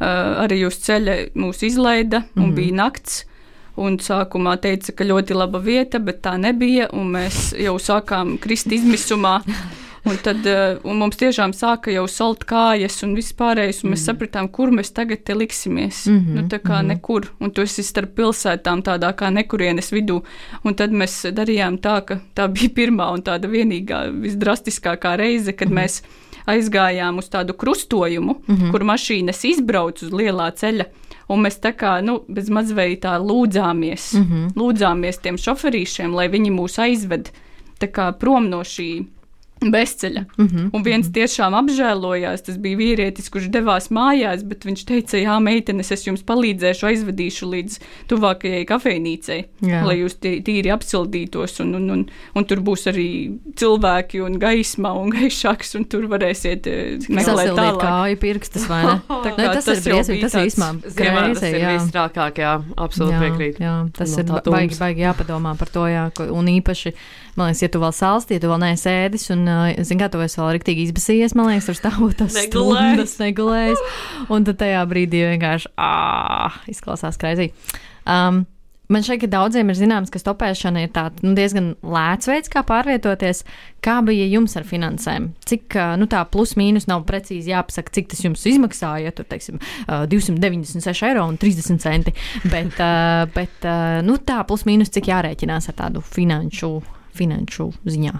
arī 0.00 0.66
uz 0.66 0.80
ceļa 0.86 1.16
mūs 1.34 1.62
izlaida 1.62 2.24
un 2.36 2.42
mm 2.42 2.50
-hmm. 2.50 2.54
bija 2.54 2.74
nakts. 2.74 3.24
Un 3.76 3.96
sākumā 3.98 4.60
teica, 4.62 4.92
ka 4.92 5.04
ļoti 5.04 5.34
laba 5.34 5.58
vieta, 5.58 5.98
bet 5.98 6.22
tā 6.22 6.36
nebija. 6.38 6.88
Mēs 6.92 7.58
jau 7.58 7.74
sākām 7.78 8.38
krist 8.38 8.66
izmisumā. 8.72 9.40
Un 10.04 10.18
tad 10.20 10.44
uh, 10.44 10.76
un 10.84 10.98
mums 11.00 11.16
tiešām 11.16 11.54
sāka 11.56 11.88
jau 11.94 12.04
salt 12.12 12.42
kājas 12.44 12.98
un 13.06 13.14
viss 13.16 13.32
pārējais, 13.38 13.78
un 13.84 13.94
mēs 13.94 14.02
mm. 14.02 14.08
sapratām, 14.10 14.48
kur 14.52 14.68
mēs 14.76 14.92
tagad 14.92 15.22
te 15.24 15.32
liksimies. 15.34 16.02
Mm 16.06 16.18
-hmm, 16.18 16.34
nu, 16.34 16.42
tā 16.48 16.58
kā 16.58 16.74
mm 16.74 16.80
-hmm. 16.80 16.88
nekur, 16.88 17.30
un 17.40 17.50
tu 17.50 17.62
esi 17.62 17.82
starp 17.82 18.14
pilsētām 18.14 18.82
tādā 18.82 19.12
kā 19.14 19.30
nekurienes 19.32 19.92
vidū. 19.92 20.22
Un 20.64 20.74
tad 20.74 20.90
mēs 20.90 21.32
darījām 21.32 21.78
tā, 21.78 22.04
ka 22.04 22.20
tā 22.36 22.48
bija 22.52 22.68
pirmā 22.68 23.12
un 23.12 23.22
tāda 23.22 23.48
vienīgā, 23.48 24.20
visdrastiskākā 24.20 25.16
reize, 25.16 25.52
kad 25.52 25.68
mm 25.68 25.76
-hmm. 25.76 25.82
mēs 25.82 26.02
aizgājām 26.46 27.18
uz 27.18 27.30
tādu 27.32 27.54
krustojumu, 27.54 28.36
mm 28.46 28.56
-hmm. 28.56 28.70
kur 28.70 28.84
mašīnas 28.84 29.44
izbrauc 29.44 30.02
uz 30.02 30.10
lielā 30.10 30.50
ceļa. 30.52 30.84
Un 31.28 31.40
mēs 31.40 31.56
tā 31.60 31.72
kā 31.72 32.02
nu, 32.04 32.20
bez 32.28 32.50
mazveida 32.50 33.18
lūdzāmies, 33.18 34.12
mm 34.14 34.24
-hmm. 34.24 34.52
lūdzāmies 34.56 35.20
tiem 35.22 35.36
šoferīšiem, 35.36 36.14
lai 36.14 36.28
viņi 36.28 36.50
mūs 36.50 36.78
aizved 36.78 37.30
prom 38.18 38.48
no 38.48 38.60
šī 38.60 39.06
bezceļa. 39.72 40.24
Mm 40.36 40.46
-hmm. 40.46 40.70
Un 40.72 40.82
viens 40.82 41.08
tiešām 41.08 41.54
apžēlojās. 41.54 42.44
Tas 42.46 42.58
bija 42.58 42.76
vīrietis, 42.76 43.30
kurš 43.30 43.48
devās 43.54 43.90
mājās, 43.90 44.44
bet 44.44 44.64
viņš 44.64 44.84
teica, 44.84 45.18
jā, 45.18 45.38
meitenes, 45.40 45.92
es 45.92 46.06
jums 46.06 46.22
palīdzēšu, 46.22 46.86
aizvedīšu 46.90 47.48
līdz 47.50 47.78
tuvākajai 48.10 48.64
kafejnīcei, 48.68 49.44
jā. 49.60 49.84
lai 49.86 49.98
jūs 50.00 50.18
tīri 50.20 50.72
apsildītos. 50.72 51.60
Un, 51.60 51.74
un, 51.74 51.90
un, 51.90 52.06
un 52.34 52.44
tur 52.44 52.60
būs 52.60 52.88
arī 52.90 53.38
cilvēki 53.56 54.20
un 54.24 54.38
gaisma 54.38 54.92
un 54.92 55.10
gaišāks, 55.16 55.74
un 55.78 55.84
tur 55.84 56.08
varēsiet 56.12 56.66
eh, 56.66 56.98
meklēt 57.08 57.54
tālāk. 57.54 57.80
kāju 57.80 58.20
pirkstus, 58.20 58.68
vai 58.68 58.82
ne? 58.84 59.00
Tā, 59.24 59.32
ne 59.38 59.48
tas, 59.48 59.64
tas 59.64 59.78
ir 59.78 59.92
briesmīgi, 59.92 60.22
tas 60.26 60.34
ir 60.34 60.48
īsmā 60.50 60.70
grēzi, 60.84 61.40
tas 61.40 61.44
ir 61.48 61.66
visstrākāk, 61.68 62.40
jā, 62.42 62.54
absolūti 62.76 63.20
piekrīt. 63.22 63.60
Jā, 63.62 63.74
tas 63.96 64.16
no 64.18 64.24
ir 64.40 64.50
baigi, 64.52 64.78
baigi 64.78 65.04
jāpadomā 65.04 65.54
par 65.58 65.70
to, 65.72 65.86
jā, 65.90 66.04
un 66.34 66.50
īpaši, 66.54 66.94
man 67.38 67.50
liekas, 67.50 67.64
ja 67.64 67.70
tu 67.72 67.82
vēl 67.82 67.94
salsti, 67.96 68.38
ja 68.38 68.44
tu 68.44 68.50
vēl 68.52 68.62
neesi 68.62 68.88
ēdis, 68.92 69.28
un 69.34 69.44
Zini, 69.80 70.00
kā 70.00 70.08
tu 70.12 70.22
esi 70.24 70.40
vēl 70.40 70.54
rīktīgi 70.58 70.88
izbasījies, 70.88 71.36
man 71.38 71.50
liekas, 71.50 71.68
tur 71.70 71.80
stāvot 71.80 72.16
tas 72.22 72.38
stundas 72.46 73.18
negulējis. 73.20 73.84
Un 74.34 74.48
tad 74.48 74.60
tajā 74.62 74.82
brīdī 74.90 75.24
vienkārši 75.34 75.74
ā, 75.74 75.92
izklausās 76.74 77.20
kreizī. 77.20 77.52
Um, 78.04 78.44
Man 78.92 79.00
šeit 79.00 79.22
daudziem 79.32 79.70
ir 79.72 79.78
zināms, 79.78 80.10
ka 80.12 80.20
stopēšana 80.20 80.82
ir 80.84 80.90
tāds 80.92 81.24
nu, 81.24 81.32
diezgan 81.36 81.70
lēts 81.80 82.28
veids, 82.28 82.50
kā 82.52 82.60
pārvietoties. 82.68 83.40
Kā 83.84 83.94
bija 84.04 84.26
jums 84.28 84.58
ar 84.60 84.66
finansēm? 84.68 85.30
Cik 85.48 85.76
nu, 86.00 86.08
tā 86.10 86.20
plus-mínus 86.28 86.84
nav 86.90 87.06
precīzi 87.08 87.52
jāpasaka, 87.54 87.94
cik 87.96 88.10
tas 88.12 88.20
jums 88.24 88.44
izmaksāja? 88.48 89.08
Ja 89.08 89.14
tur 89.16 89.28
teiksim, 89.28 89.56
296 89.88 91.08
eiro 91.08 91.24
un 91.30 91.40
30 91.40 91.80
centi. 91.80 92.12
Bet, 92.44 92.76
bet 93.32 93.66
nu, 94.04 94.18
tā 94.20 94.42
plus-mínus 94.48 94.92
cik 94.92 95.08
jārēķinās 95.14 95.72
ar 95.72 95.78
tādu 95.80 96.04
finanšu, 96.04 96.74
finanšu 97.16 97.70
ziņā? 97.88 98.14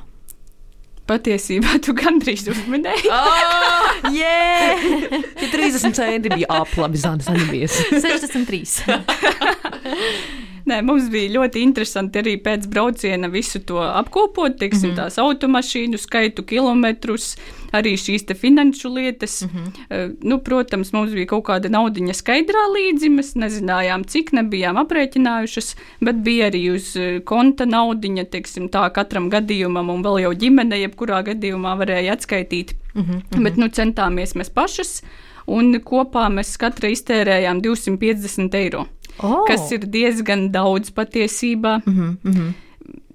Patiesībā 1.05 1.77
tu 1.85 1.93
gandrīz 1.93 2.47
uzminēji. 2.49 3.11
oh, 3.13 4.09
yeah! 4.17 4.81
ja 5.13 5.49
30 5.53 5.93
centi 5.99 6.33
bija 6.33 6.49
aplabi, 6.63 6.97
Zana 6.97 7.21
63. 7.21 8.65
Nē, 10.71 10.79
mums 10.87 11.11
bija 11.13 11.33
ļoti 11.35 11.61
interesanti 11.61 12.21
arī 12.23 12.35
pēc 12.41 12.65
brauciena 12.73 13.29
visu 13.29 13.61
to 13.69 13.83
apkopot, 13.85 14.57
teiksim, 14.59 14.91
mm 14.91 14.95
-hmm. 14.95 14.97
tās 15.03 15.19
automašīnu 15.19 15.99
skaitu, 16.01 16.43
kilometrus, 16.43 17.37
arī 17.73 17.93
šīs 18.01 18.25
finanšu 18.41 18.89
lietas. 18.95 19.43
Mm 19.43 19.49
-hmm. 19.49 20.17
nu, 20.23 20.39
protams, 20.39 20.93
mums 20.93 21.13
bija 21.13 21.27
kaut 21.27 21.45
kāda 21.45 21.69
naudiņa 21.69 22.15
skaidrā 22.15 22.65
līdzi, 22.77 23.09
mēs 23.09 23.35
nezinājām, 23.37 24.05
cik 24.07 24.33
nebijām 24.33 24.77
aprēķinājušas, 24.77 25.77
bet 26.01 26.17
bija 26.17 26.51
arī 26.51 26.75
uz 26.75 26.97
eh, 26.97 27.21
konta 27.25 27.65
naudiņa, 27.67 28.25
teiksim, 28.25 28.69
tā 28.69 28.93
katram 28.93 29.31
gadījumam 29.31 29.91
un 29.91 30.03
vēl 30.03 30.21
jau 30.21 30.33
ģimene, 30.33 30.81
jebkurā 30.81 31.23
gadījumā 31.23 31.77
varēja 31.79 32.13
atskaitīt. 32.13 32.75
Mm 32.95 33.03
-hmm. 33.03 33.43
Bet, 33.43 33.57
nu, 33.57 33.67
centāmies 33.69 34.35
mēs 34.35 34.51
pašas 34.51 35.03
un 35.47 35.75
kopā 35.75 36.29
mēs 36.33 36.57
katra 36.57 36.89
iztērējām 36.89 37.61
250 37.61 38.55
eiro 38.55 38.87
oh. 39.23 39.45
kas 39.49 39.71
ir 39.73 39.87
diezgan 39.87 40.51
daudz 40.53 40.91
patiesībā. 40.91 41.81
Mm 41.87 41.95
-hmm, 41.95 42.17
mm 42.23 42.33
-hmm. 42.33 42.53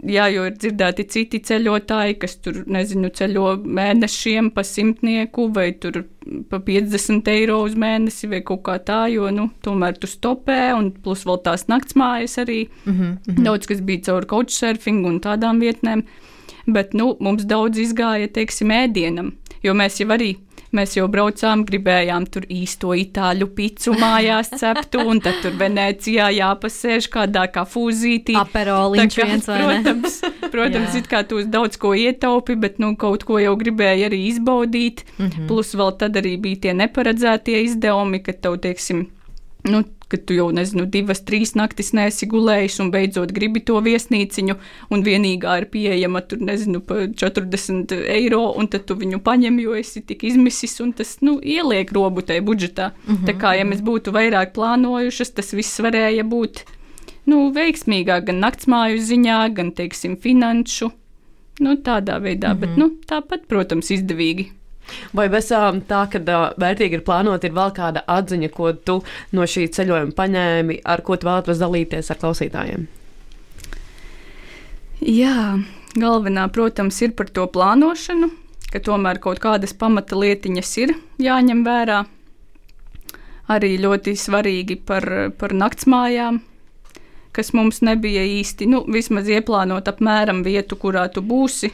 Jā, 0.08 0.30
jo 0.32 0.46
ir 0.48 0.54
dzirdēti 0.56 1.04
citi 1.12 1.42
ceļotāji, 1.44 2.14
kas 2.22 2.38
tur, 2.40 2.62
nezinu, 2.72 3.10
ceļo 3.12 3.58
mēnešiem 3.66 4.48
pa 4.56 4.64
simtnieku 4.64 5.50
vai 5.52 5.74
tur 5.76 6.06
pa 6.50 6.62
50 6.64 7.28
eiro 7.28 7.58
uz 7.66 7.76
mēnesi 7.76 8.30
vai 8.32 8.40
kaut 8.48 8.62
kā 8.64 8.78
tā, 8.80 9.02
jo, 9.12 9.28
nu, 9.36 9.50
tomēr 9.66 9.98
tu 10.00 10.08
stopē 10.08 10.72
un 10.78 10.92
plus 11.04 11.26
vēl 11.28 11.42
tās 11.44 11.68
naktsmājas 11.68 12.38
arī. 12.38 12.70
Mm 12.86 12.94
-hmm. 12.94 13.44
Daudz, 13.44 13.68
kas 13.68 13.82
bija 13.82 14.02
caur 14.02 14.26
couchsurfing 14.26 15.06
un 15.06 15.20
tādām 15.20 15.60
vietnēm. 15.60 16.04
Bet, 16.68 16.94
nu, 16.94 17.18
mums 17.20 17.44
daudz 17.44 17.78
izgāja, 17.78 18.28
teiksim, 18.28 18.72
ēdienam, 18.72 19.32
jo 19.64 19.74
mēs 19.74 20.00
jau 20.00 20.08
arī 20.08 20.38
Mēs 20.76 20.94
jau 20.94 21.08
braucām, 21.10 21.64
gribējām 21.66 22.28
tur 22.30 22.44
īsto 22.54 22.94
itāļu 22.94 23.48
picu 23.58 23.96
mājās 23.98 24.52
ceptu, 24.54 25.02
un 25.02 25.22
tad 25.26 25.40
tur 25.42 25.56
Venecijā 25.58 26.28
jāpasēž 26.36 27.08
kādā 27.14 27.48
kā 27.50 27.64
fūzītī. 27.66 28.36
Aperoliņš 28.38 29.18
kā, 29.18 29.26
viens 29.32 29.50
protams? 29.50 30.20
Protams, 30.54 30.98
it 31.00 31.10
kā 31.10 31.24
tu 31.26 31.42
daudz 31.50 31.80
ko 31.82 31.96
ietaupi, 31.98 32.58
bet 32.62 32.78
nu 32.82 32.94
kaut 33.02 33.26
ko 33.26 33.42
jau 33.42 33.56
gribēji 33.58 34.06
arī 34.12 34.22
izbaudīt. 34.30 35.06
Mm 35.18 35.26
-hmm. 35.26 35.48
Plus 35.50 35.74
vēl 35.74 35.96
tad 35.98 36.22
arī 36.22 36.38
bija 36.42 36.62
tie 36.68 36.74
neparedzētie 36.74 37.64
izdevumi, 37.64 38.22
kad 38.24 38.42
tev, 38.42 38.60
teiksim, 38.62 39.08
nu, 39.66 39.84
ka 40.10 40.18
tu 40.18 40.34
jau, 40.34 40.48
nezinu, 40.56 40.88
divas, 40.90 41.22
trīs 41.26 41.54
naktis 41.58 41.92
nesi 41.94 42.28
gulējis 42.30 42.80
un 42.84 42.90
beidzot 42.94 43.34
gribi 43.36 43.62
to 43.66 43.78
viesnīciņu, 43.86 44.56
un 44.90 45.06
vienīgā 45.06 45.60
ir 45.62 45.68
pieejama 45.74 46.24
tur, 46.26 46.42
nezinu, 46.46 46.82
pa 46.86 47.06
40 47.22 47.94
eiro, 48.16 48.42
un 48.58 48.70
tad 48.74 48.88
tu 48.90 48.98
viņu 48.98 49.22
paņem, 49.26 49.62
jo 49.62 49.78
esi 49.78 50.02
tik 50.06 50.26
izmisis, 50.32 50.80
un 50.84 50.96
tas, 50.98 51.18
nu, 51.26 51.38
ieliek 51.40 51.94
robu 51.96 52.26
tajā 52.26 52.44
budžetā. 52.46 52.92
Mm 53.06 53.16
-hmm. 53.16 53.26
Tā 53.30 53.38
kā, 53.38 53.54
ja 53.58 53.66
mēs 53.70 53.86
būtu 53.86 54.16
vairāk 54.16 54.54
plānojušas, 54.58 55.34
tas 55.38 55.54
viss 55.54 55.80
varēja 55.80 56.26
būt, 56.26 56.64
nu, 57.30 57.52
veiksmīgāk 57.54 58.26
gan 58.32 58.42
naktsmāju 58.42 58.98
ziņā, 58.98 59.42
gan, 59.54 59.72
teiksim, 59.72 60.18
finanšu. 60.18 60.92
Nu, 61.60 61.76
tādā 61.76 62.18
veidā, 62.24 62.54
mm 62.54 62.58
-hmm. 62.58 62.60
bet, 62.60 62.78
nu, 62.78 62.92
tāpat, 63.06 63.46
protams, 63.48 63.92
izdevīgi. 63.92 64.52
Vai 65.16 65.26
bez 65.32 65.50
tā, 65.50 66.02
ka 66.12 66.22
vērtīgi 66.60 67.00
ir 67.00 67.06
plānot, 67.06 67.44
ir 67.44 67.56
vēl 67.56 67.74
kāda 67.76 68.04
atziņa, 68.08 68.50
ko 68.54 68.72
tu 68.74 69.00
no 69.36 69.48
šī 69.50 69.68
ceļojuma 69.76 70.16
paņēmi, 70.18 70.82
ar 70.86 71.04
ko 71.06 71.18
tu 71.18 71.30
vēlaties 71.30 71.62
dalīties 71.62 72.12
ar 72.14 72.20
klausītājiem? 72.22 72.86
Jā, 75.00 75.56
galvenā, 75.96 76.50
protams, 76.52 77.00
ir 77.06 77.16
par 77.16 77.32
to 77.32 77.48
plānošanu, 77.48 78.30
ka 78.70 78.82
tomēr 78.84 79.22
kaut 79.24 79.42
kādas 79.42 79.74
pamata 79.74 80.20
lietiņas 80.20 80.76
ir 80.84 80.94
jāņem 81.24 81.64
vērā. 81.66 82.04
Arī 83.50 83.78
ļoti 83.82 84.14
svarīgi 84.20 84.78
par, 84.86 85.08
par 85.40 85.56
naktsmājām, 85.58 86.44
kas 87.34 87.54
mums 87.58 87.82
nebija 87.82 88.22
īsti, 88.28 88.68
nu, 88.70 88.84
vismaz 88.86 89.32
ieplānot 89.32 89.90
apmēram 89.90 90.44
vietu, 90.46 90.78
kurā 90.78 91.08
tu 91.10 91.24
būsi, 91.26 91.72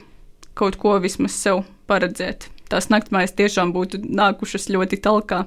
kaut 0.56 0.80
ko 0.80 0.96
vismaz 1.04 1.36
sev 1.36 1.66
paredzēt 1.90 2.48
tās 2.70 2.90
naktmājas 2.90 3.36
tiešām 3.38 3.74
būtu 3.76 4.02
nākušas 4.06 4.70
ļoti 4.70 5.02
talkā. 5.06 5.46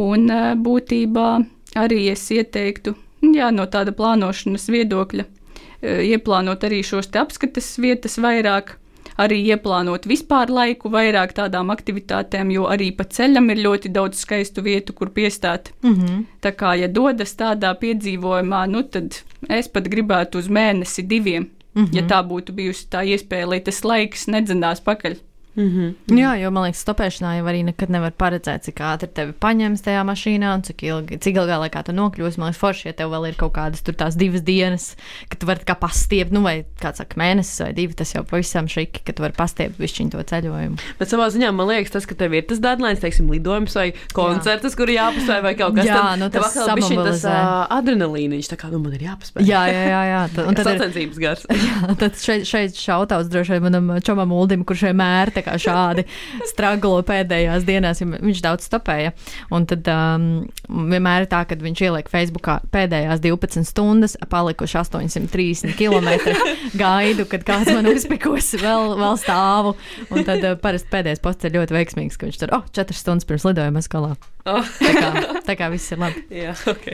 Un 0.00 0.30
e, 0.30 0.42
būtībā 0.56 1.28
arī 1.76 2.06
es 2.12 2.24
ieteiktu, 2.32 2.94
jā, 3.34 3.50
no 3.52 3.66
tāda 3.66 3.92
plānošanas 3.96 4.68
viedokļa, 4.72 5.24
e, 5.24 5.96
ieplānot 6.14 6.64
arī 6.64 6.80
šos 6.86 7.10
apskates 7.20 7.74
vietas 7.82 8.16
vairāk, 8.22 8.76
arī 9.20 9.38
ieplānot 9.52 10.06
vispār 10.08 10.50
laiku 10.52 10.90
vairāk 10.92 11.34
tādām 11.36 11.72
aktivitātēm, 11.74 12.52
jo 12.54 12.68
arī 12.70 12.90
pa 12.96 13.04
ceļam 13.04 13.50
ir 13.52 13.62
ļoti 13.66 13.92
daudz 13.92 14.22
skaistu 14.24 14.64
vietu, 14.64 14.92
kur 14.92 15.10
piestāt. 15.10 15.72
Mm 15.82 15.94
-hmm. 15.94 16.24
Tā 16.40 16.52
kā, 16.52 16.74
ja 16.78 16.88
dodas 16.88 17.36
tādā 17.36 17.74
piedzīvojumā, 17.78 18.66
nu 18.68 18.82
tad 18.82 19.22
es 19.48 19.68
pat 19.68 19.88
gribētu 19.88 20.38
uz 20.38 20.48
mēnesi 20.48 21.02
diviem, 21.02 21.50
mm 21.74 21.84
-hmm. 21.84 21.94
ja 21.96 22.02
tā 22.02 22.22
būtu 22.28 22.52
bijusi 22.52 22.86
tā 22.90 23.04
iespēja, 23.04 23.46
lai 23.46 23.60
tas 23.60 23.84
laiks 23.84 24.26
nedzenās 24.26 24.80
pakaļ. 24.80 25.16
Mm 25.56 25.68
-hmm. 25.68 26.18
Jā, 26.18 26.32
jo 26.40 26.50
man 26.50 26.64
liekas, 26.64 26.80
stopēšanā 26.80 27.36
jau 27.36 27.46
arī 27.46 27.64
nekad 27.64 27.90
nevar 27.90 28.12
paredzēt, 28.16 28.64
cik 28.64 28.80
ātri 28.80 29.08
tevi 29.12 29.32
paņems 29.32 29.82
tajā 29.84 30.02
mašīnā 30.08 30.54
un 30.54 30.62
cik, 30.62 30.82
ilgi, 30.82 31.18
cik 31.18 31.36
ilgā 31.36 31.58
laikā 31.60 31.82
tu 31.84 31.92
nokļūsi. 31.92 32.38
Man 32.38 32.48
liekas, 32.48 32.60
forši, 32.60 32.86
ja 32.88 32.92
tev 32.92 33.10
vēl 33.10 33.28
ir 33.28 33.34
kaut 33.36 33.52
kādas 33.52 33.82
tur 33.82 33.94
tās 33.94 34.16
divas 34.16 34.40
dienas, 34.40 34.96
ka 35.28 35.36
tu 35.36 35.46
vari 35.46 35.60
kā 35.60 35.74
pastiept, 35.74 36.32
nu 36.32 36.40
vai 36.40 36.64
kāds 36.80 36.96
saka, 36.96 37.16
mēnesis 37.20 37.60
vai 37.60 37.72
divi, 37.72 37.92
tas 37.94 38.14
jau 38.14 38.24
pavisam 38.24 38.68
šiki, 38.68 39.04
ka 39.04 39.12
tu 39.12 39.22
vari 39.22 39.36
pastiept 39.36 39.78
višķiņu 39.78 40.10
to 40.10 40.22
ceļojumu. 40.22 40.76
Bet 40.98 41.08
savā 41.12 41.28
ziņā 41.28 41.52
man 41.52 41.68
liekas, 41.68 41.92
tas, 41.92 42.06
ka 42.06 42.14
tev 42.14 42.32
ir 42.32 42.46
tas 42.48 42.58
deadline, 42.58 42.96
teiksim, 42.96 43.28
lidojums 43.30 43.76
vai 43.76 43.92
koncerts, 44.14 44.74
kur 44.74 44.88
jāpaspēj 44.88 45.42
vai 45.42 45.54
kaut 45.54 45.76
kas 45.76 45.86
tāds. 45.86 46.10
Jā, 46.10 46.16
nu 46.16 46.30
tas 46.30 46.56
atkal 46.56 46.76
bišķiņ 46.76 47.04
tas 47.04 47.24
uh, 47.28 47.66
adrenalīniņš, 47.76 48.48
tā 48.52 48.56
kā, 48.56 48.70
nu 48.72 48.78
man 48.78 48.96
ir 48.96 49.04
jāpaspēj. 49.10 49.44
Jā, 49.44 49.62
jā, 49.68 49.84
jā. 49.92 50.02
jā. 50.12 50.22
Tad, 50.34 50.46
un 50.48 50.54
tad 50.54 50.66
ir 50.66 50.78
sacensības 50.78 51.18
gars. 51.18 51.46
jā, 51.68 51.94
tad 52.00 52.16
šeit, 52.16 52.46
šeit 52.48 52.78
šautauts 52.78 53.28
droši 53.28 53.56
vien 53.56 53.62
manam 53.66 53.92
čomam 54.04 54.32
Uldim, 54.32 54.64
kurš 54.64 54.86
vienmēr 54.88 55.32
tā 55.42 55.50
kā 55.50 55.58
šādi 55.60 56.04
straglo 56.48 57.00
pēdējās 57.06 57.66
dienās, 57.66 58.00
jo 58.02 58.08
viņš 58.12 58.42
daudz 58.44 58.66
stopēja. 58.68 59.12
Un 59.54 59.66
tad 59.70 59.88
um, 59.90 60.26
vienmēr 60.68 61.24
ir 61.24 61.30
tā, 61.32 61.42
ka 61.48 61.58
viņš 61.58 61.84
ieliek 61.88 62.10
Facebookā 62.12 62.60
pēdējās 62.74 63.22
12 63.24 63.66
stundas, 63.68 64.16
palikuši 64.30 64.78
830 64.82 65.76
km 65.78 66.12
gaidu, 66.82 67.26
kad 67.30 67.46
kāds 67.48 67.72
man 67.74 67.90
uzpikos, 67.90 68.52
vēl, 68.62 68.94
vēl 69.00 69.18
stāvu. 69.20 69.74
Un 70.10 70.28
tad 70.28 70.44
uh, 70.46 70.58
parasti 70.60 70.92
pēdējais 70.92 71.22
posts 71.24 71.48
ir 71.48 71.56
ļoti 71.58 71.78
veiksmīgs, 71.78 72.20
ka 72.20 72.28
viņš 72.28 72.42
tur, 72.44 72.54
oh, 72.58 72.66
4 72.78 72.98
stundas 72.98 73.28
pirms 73.28 73.48
lidojuma 73.48 73.84
skolā. 73.84 74.14
Oh. 74.46 74.72
Tā 74.78 74.94
kā, 74.96 75.10
tā 75.46 75.58
kā 75.58 75.70
viss 75.72 75.94
ir 75.94 76.02
labi. 76.02 76.26
Jā, 76.34 76.54
ok. 76.70 76.92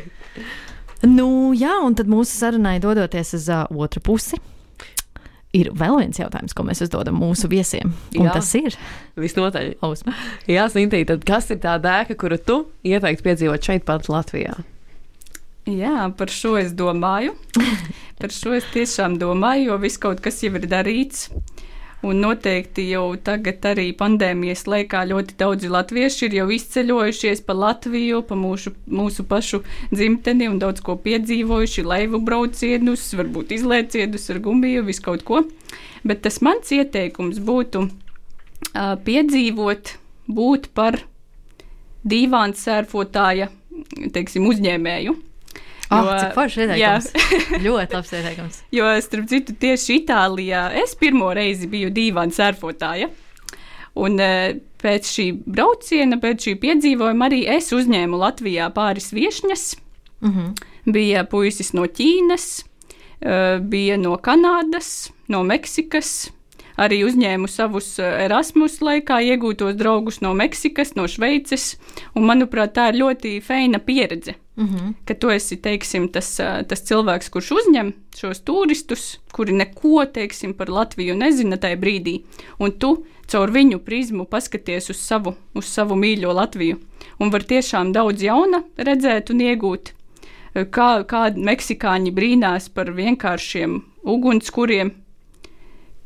Nu, 1.06 1.54
jā, 1.54 1.78
un 1.84 1.94
tad 1.94 2.10
mūsu 2.10 2.32
sarunai 2.34 2.78
dodoties 2.82 3.36
uz 3.38 3.50
uh, 3.52 3.68
otru 3.70 4.02
pusi. 4.04 4.40
Ir 5.56 5.70
vēl 5.72 5.94
viens 6.02 6.18
jautājums, 6.20 6.52
ko 6.52 6.64
mēs 6.68 6.82
uzdodam 6.84 7.16
mūsu 7.16 7.48
viesiem. 7.48 7.94
Un 8.18 8.26
Jā. 8.26 8.34
tas 8.36 8.50
ir 8.58 8.74
Visnotaļ. 9.16 9.78
Ausma. 9.86 10.12
Jā, 10.50 10.66
Sintī, 10.68 11.00
tad 11.08 11.24
kas 11.28 11.48
ir 11.54 11.62
tā 11.62 11.78
dēka, 11.80 12.18
kuru 12.20 12.36
tu 12.36 12.58
ieteiktu 12.84 13.24
piedzīvot 13.24 13.70
šeit 13.70 13.86
pat 13.88 14.10
Latvijā? 14.12 14.58
Jā, 15.68 16.10
par 16.16 16.32
šo 16.32 16.54
es 16.60 16.74
domāju. 16.76 17.34
Par 18.18 18.32
šo 18.34 18.50
es 18.56 18.64
tiešām 18.72 19.14
domāju, 19.20 19.68
jo 19.68 19.74
viss 19.78 20.00
kaut 20.02 20.18
kas 20.24 20.40
jau 20.42 20.50
ir 20.58 20.64
darīts. 20.66 21.28
Un 22.06 22.20
noteikti 22.22 22.84
jau 22.92 23.16
tagad 23.26 23.64
arī 23.66 23.88
pandēmijas 23.98 24.68
laikā 24.70 25.00
ļoti 25.10 25.34
daudzi 25.40 25.70
latvieši 25.72 26.28
ir 26.28 26.36
jau 26.36 26.46
izceļojušies 26.54 27.42
pa 27.48 27.56
Latviju, 27.58 28.20
pa 28.28 28.38
mūsu, 28.38 28.70
mūsu 28.86 29.26
pašu 29.26 29.64
dzimteni 29.90 30.46
un 30.46 30.60
daudz 30.62 30.84
ko 30.86 30.94
piedzīvojuši, 31.02 31.86
laivu 31.90 32.22
braucienus, 32.22 33.08
varbūt 33.18 33.56
izlēcienus 33.58 34.30
ar 34.30 34.38
gumiju, 34.46 34.86
visu 34.86 35.08
kaut 35.08 35.26
ko. 35.26 35.42
Bet 36.06 36.22
tas 36.22 36.38
mans 36.38 36.70
ieteikums 36.70 37.42
būtu 37.42 37.88
uh, 37.88 38.94
piedzīvot, 39.02 39.96
būt 40.30 40.70
par 40.78 41.00
dīvānu 42.06 42.54
sērfotāja, 42.62 43.50
teiksim, 44.14 44.46
uzņēmēju. 44.46 45.18
Oh, 45.88 46.04
Jo, 46.04 46.16
cik 46.20 46.34
forši 46.36 46.64
ieteikums. 46.66 47.06
ļoti 47.64 47.96
labs 47.96 48.10
ieteikums. 48.12 48.60
Jo, 48.76 48.90
starp 49.00 49.28
citu, 49.30 49.54
tieši 49.56 50.02
Itālijā 50.02 50.66
es 50.82 50.92
pirmo 51.00 51.30
reizi 51.36 51.68
biju 51.70 51.88
dīvaina 51.94 52.34
sērfotāja. 52.36 53.08
Un 53.98 54.20
eh, 54.20 54.58
pēc 54.82 55.08
šī 55.08 55.26
brauciena, 55.48 56.20
pēc 56.22 56.48
šī 56.48 56.54
piedzīvojuma, 56.62 57.30
arī 57.30 57.40
es 57.56 57.72
uzņēmu 57.74 58.20
Latvijā 58.20 58.68
pāris 58.76 59.10
viesņas. 59.16 59.68
Mhm. 60.28 60.52
Bija 60.92 61.24
puisis 61.28 61.72
no 61.76 61.86
Ķīnas, 61.88 62.46
eh, 63.20 63.58
bija 63.60 63.96
no 64.00 64.16
Kanādas, 64.20 65.10
no 65.28 65.42
Meksikas. 65.46 66.30
Arī 66.78 67.02
uzņēmu 67.06 67.48
savus 67.50 67.96
eh, 67.98 68.24
Erasmus 68.26 68.80
laikā 68.84 69.20
iegūtos 69.32 69.74
draugus 69.78 70.20
no 70.22 70.34
Meksikas, 70.38 70.94
no 70.94 71.08
Šveices. 71.10 71.72
Un, 72.14 72.28
manuprāt, 72.28 72.76
tā 72.78 72.92
ir 72.92 73.02
ļoti 73.02 73.38
feina 73.42 73.82
pieredze 73.82 74.38
Mhm. 74.58 74.94
ka 75.06 75.14
tu 75.14 75.30
esi 75.30 75.56
teiksim, 75.62 76.08
tas, 76.10 76.26
ā, 76.42 76.64
tas 76.66 76.80
cilvēks, 76.82 77.30
kurš 77.30 77.50
uzņem 77.60 77.92
šos 78.18 78.40
turistus, 78.42 79.04
kuri 79.30 79.54
neko 79.54 80.02
teiksim, 80.10 80.54
par 80.58 80.66
Latviju 80.66 81.14
nezina 81.14 81.54
tajā 81.56 81.78
brīdī, 81.78 82.24
un 82.58 82.74
tu 82.74 83.04
caur 83.30 83.52
viņu 83.54 83.78
prizmu 83.86 84.26
paskaties 84.26 84.90
uz 84.90 84.98
savu, 84.98 85.36
uz 85.54 85.70
savu 85.70 85.94
mīļo 85.94 86.34
Latviju. 86.34 86.80
Un 87.22 87.30
var 87.30 87.46
tiešām 87.46 87.92
daudz 87.94 88.24
jauna 88.26 88.64
redzēt 88.76 89.30
un 89.30 89.44
iegūt. 89.46 89.92
Kā, 90.74 91.04
kā 91.06 91.22
meksikāņi 91.36 92.10
brīnās 92.10 92.66
par 92.74 92.90
vienkāršiem 92.90 93.78
ugunskuriem, 94.02 94.90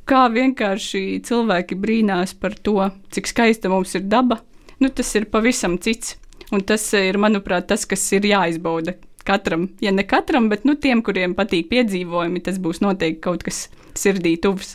kā 0.08 0.24
vienkārši 0.32 1.20
cilvēki 1.26 1.76
brīnās 1.82 2.34
par 2.38 2.54
to, 2.58 2.78
cik 3.14 3.30
skaista 3.30 3.70
mums 3.72 3.94
ir 3.98 4.04
daba. 4.10 4.40
Nu, 4.82 4.88
tas 4.90 5.12
ir 5.18 5.28
pavisam 5.30 5.78
cits. 5.78 6.16
Un 6.52 6.60
tas 6.68 6.82
ir, 6.98 7.16
manuprāt, 7.22 7.68
tas, 7.70 7.86
kas 7.88 8.02
ir 8.12 8.26
jāizbauda 8.28 8.96
katram. 9.24 9.68
Ja 9.80 9.92
ne 9.94 10.02
katram, 10.04 10.50
bet 10.50 10.66
nu, 10.68 10.74
tiem, 10.76 11.00
kuriem 11.06 11.32
patīk 11.38 11.70
piedzīvojumi, 11.70 12.42
tas 12.44 12.58
būs 12.60 12.82
noteikti 12.84 13.22
kaut 13.24 13.44
kas 13.46 13.68
sirdī 13.96 14.34
tuvs. 14.42 14.74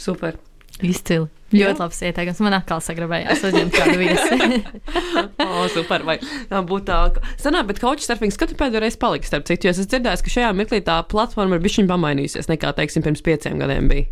Super. 0.00 0.38
Izcili. 0.80 1.26
Ļoti 1.50 1.82
labs 1.82 1.98
ieteikums. 2.06 2.38
Man 2.46 2.54
atkal 2.56 2.80
sagrabējās 2.80 3.42
uzņemt 3.48 3.74
kādu 3.74 3.96
viesi. 3.98 4.38
O, 5.50 5.66
super. 5.74 6.04
Vai 6.06 6.16
tā 6.48 6.60
būtu 6.64 6.86
tā? 6.88 6.98
ka- 7.16 7.24
Sanāk, 7.42 7.66
bet 7.72 7.80
couch 7.82 8.04
surfings, 8.06 8.38
kad 8.38 8.52
tu 8.52 8.56
pēdējo 8.56 8.84
reizi 8.84 9.00
paliki 9.02 9.26
starp 9.28 9.48
citu, 9.50 9.66
jo 9.66 9.72
es 9.74 9.80
esmu 9.82 9.90
dzirdējis, 9.96 10.22
ka 10.24 10.32
šajā 10.36 10.50
mirklī 10.56 10.78
tā 10.86 11.00
platforma 11.10 11.58
ir 11.58 11.64
bišķiņ 11.66 11.90
pamainījusies 11.90 12.48
nekā, 12.52 12.70
teiksim, 12.78 13.02
pirms 13.04 13.24
pieciem 13.26 13.58
gadiem 13.60 13.90
bija. 13.90 14.06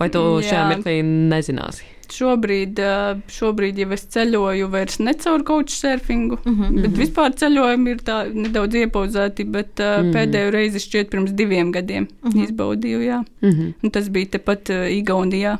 Vai 0.00 0.08
tu 0.10 0.20
Jā. 0.42 0.46
šajā 0.48 0.62
mirklī 0.72 0.94
nezināsi? 1.04 1.90
Šobrīd, 2.14 2.78
ā, 2.84 3.14
šobrīd 3.32 3.78
jau 3.80 3.88
es 3.96 4.04
ceļoju 4.12 4.66
vairs 4.70 4.98
ne 5.00 5.14
caur 5.18 5.42
couchsurfingu, 5.46 6.38
mm. 6.42 6.56
-hmm. 6.58 6.82
bet 6.84 6.98
vispār 7.00 7.36
ceļojumi 7.40 7.94
ir 7.94 8.02
tā 8.06 8.18
nedaudz 8.34 8.76
iepauzēti, 8.82 9.46
bet 9.54 9.80
uh, 9.80 10.02
mm. 10.02 10.10
pēdējo 10.14 10.50
reizi 10.54 10.82
šķiet 10.84 11.10
pirms 11.14 11.32
diviem 11.32 11.72
gadiem 11.72 12.06
mm 12.06 12.30
-hmm. 12.30 12.44
izbaudīju, 12.44 13.00
jā. 13.06 13.22
Mhm. 13.42 13.70
Un 13.82 13.90
tas 13.90 14.10
bija 14.10 14.34
tepat 14.36 14.70
uh, 14.70 14.84
Igaunijā 14.90 15.56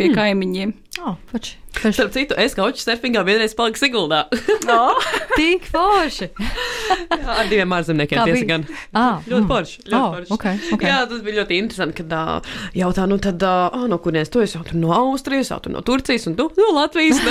pie 0.00 0.08
mm. 0.08 0.14
kaimiņiem. 0.16 0.70
Oh, 1.00 1.14
forši. 1.30 1.56
Forši. 1.76 1.92
Starp 1.96 2.12
citu, 2.12 2.36
es 2.40 2.54
couch 2.56 2.80
surfingā 2.82 3.22
vienreiz 3.24 3.52
paliku 3.56 3.78
Siguldā. 3.80 4.24
No. 4.68 4.96
Tik 5.36 5.68
forši. 5.70 6.30
Ar 7.38 7.46
diviem 7.48 7.72
ārzemniekiem 7.76 8.24
tiesa 8.26 8.48
gan. 8.48 8.64
Ah, 8.90 9.20
Ļoti 9.28 9.44
mm. 9.44 9.48
forši. 9.52 9.78
Ļoti 9.86 10.00
Oh, 10.00 10.16
forši. 10.16 10.32
okay, 10.36 10.58
okay. 10.76 10.90
Jā, 10.90 10.98
tas 11.12 11.22
bija 11.24 11.38
ļoti 11.42 11.60
interesanti, 11.62 11.96
kad 12.02 12.16
uh, 12.16 12.58
jautā, 12.76 13.06
nu 13.08 13.20
tad, 13.22 13.44
uh, 13.46 13.86
no 13.88 14.00
kurienes 14.02 14.32
tu 14.32 14.42
esi? 14.44 14.60
Tur 14.66 14.80
no 14.80 14.92
Austrijas, 14.96 15.52
tur 15.64 15.72
no 15.76 15.84
Turcijas, 15.86 16.26
un 16.32 16.36
tu 16.40 16.50
no 16.58 16.72
Latvijas. 16.80 17.20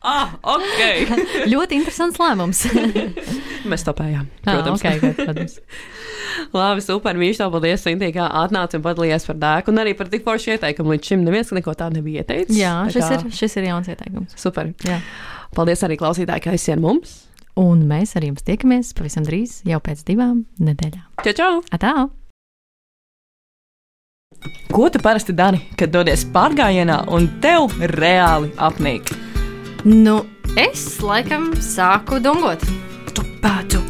No. 0.00 0.08
ah, 0.08 0.30
ok. 0.56 1.10
Ļoti 1.52 1.76
interesants 1.76 2.16
lēmums. 2.22 2.62
Mēs 3.68 3.84
topējām. 3.84 4.30
Ah, 4.46 4.54
Protams. 4.54 4.80
okay, 4.80 4.96
good, 5.02 5.18
protams. 5.20 5.58
Labi, 6.54 6.82
super. 6.84 7.18
Mīļš, 7.20 7.40
tev 7.42 7.50
paldies, 7.54 7.82
Sintī, 7.86 8.10
kā 8.14 8.26
atnāci 8.42 8.78
un 8.78 8.84
padalījies 8.84 9.26
par 9.30 9.38
dēku. 9.42 9.72
Un 9.74 9.82
arī 9.82 9.96
par 9.98 10.08
tik 10.12 10.24
foršu 10.26 10.54
ieteikumu. 10.56 10.94
Līdz 10.94 11.10
šim 11.12 11.24
neviens 11.26 11.50
neko 11.56 11.74
tādu 11.78 12.00
nebija 12.00 12.22
ieteicis. 12.24 12.56
Jā, 12.58 12.74
Tā 12.86 12.94
šis 12.96 13.04
kā- 13.08 13.18
ir, 13.18 13.30
šis 13.40 13.56
ir 13.60 13.68
jauns 13.70 13.88
ieteikums. 13.88 14.36
Super. 14.40 14.72
Jā. 14.86 15.00
Paldies 15.54 15.82
arī 15.86 15.96
klausītāji, 15.98 16.42
ka 16.46 16.50
ar 16.76 16.80
mums. 16.80 17.26
Un 17.58 17.82
mēs 17.90 18.14
ar 18.16 18.22
jums 18.22 18.42
tiekamies 18.46 18.94
pavisam 18.94 19.24
drīz, 19.26 19.60
jau 19.66 19.80
pēc 19.82 20.04
divām 20.06 20.44
nedēļām. 20.60 21.06
Čau, 21.26 21.32
čau! 21.34 21.52
Atā! 21.74 22.08
Ko 24.72 24.88
tu 24.88 24.98
parasti 25.02 25.34
dari, 25.36 25.58
kad 25.76 25.90
dodies 25.92 26.22
pārgājienā 26.32 27.02
un 27.12 27.26
tev 27.42 27.74
reāli 27.90 28.52
apnīk? 28.56 29.10
Nu, 29.84 30.20
es 30.56 31.00
laikam 31.02 31.50
sāku 31.60 32.20
dungot. 32.22 32.62
Pācu, 33.10 33.24
pacu, 33.42 33.80
Nā, 33.82 33.89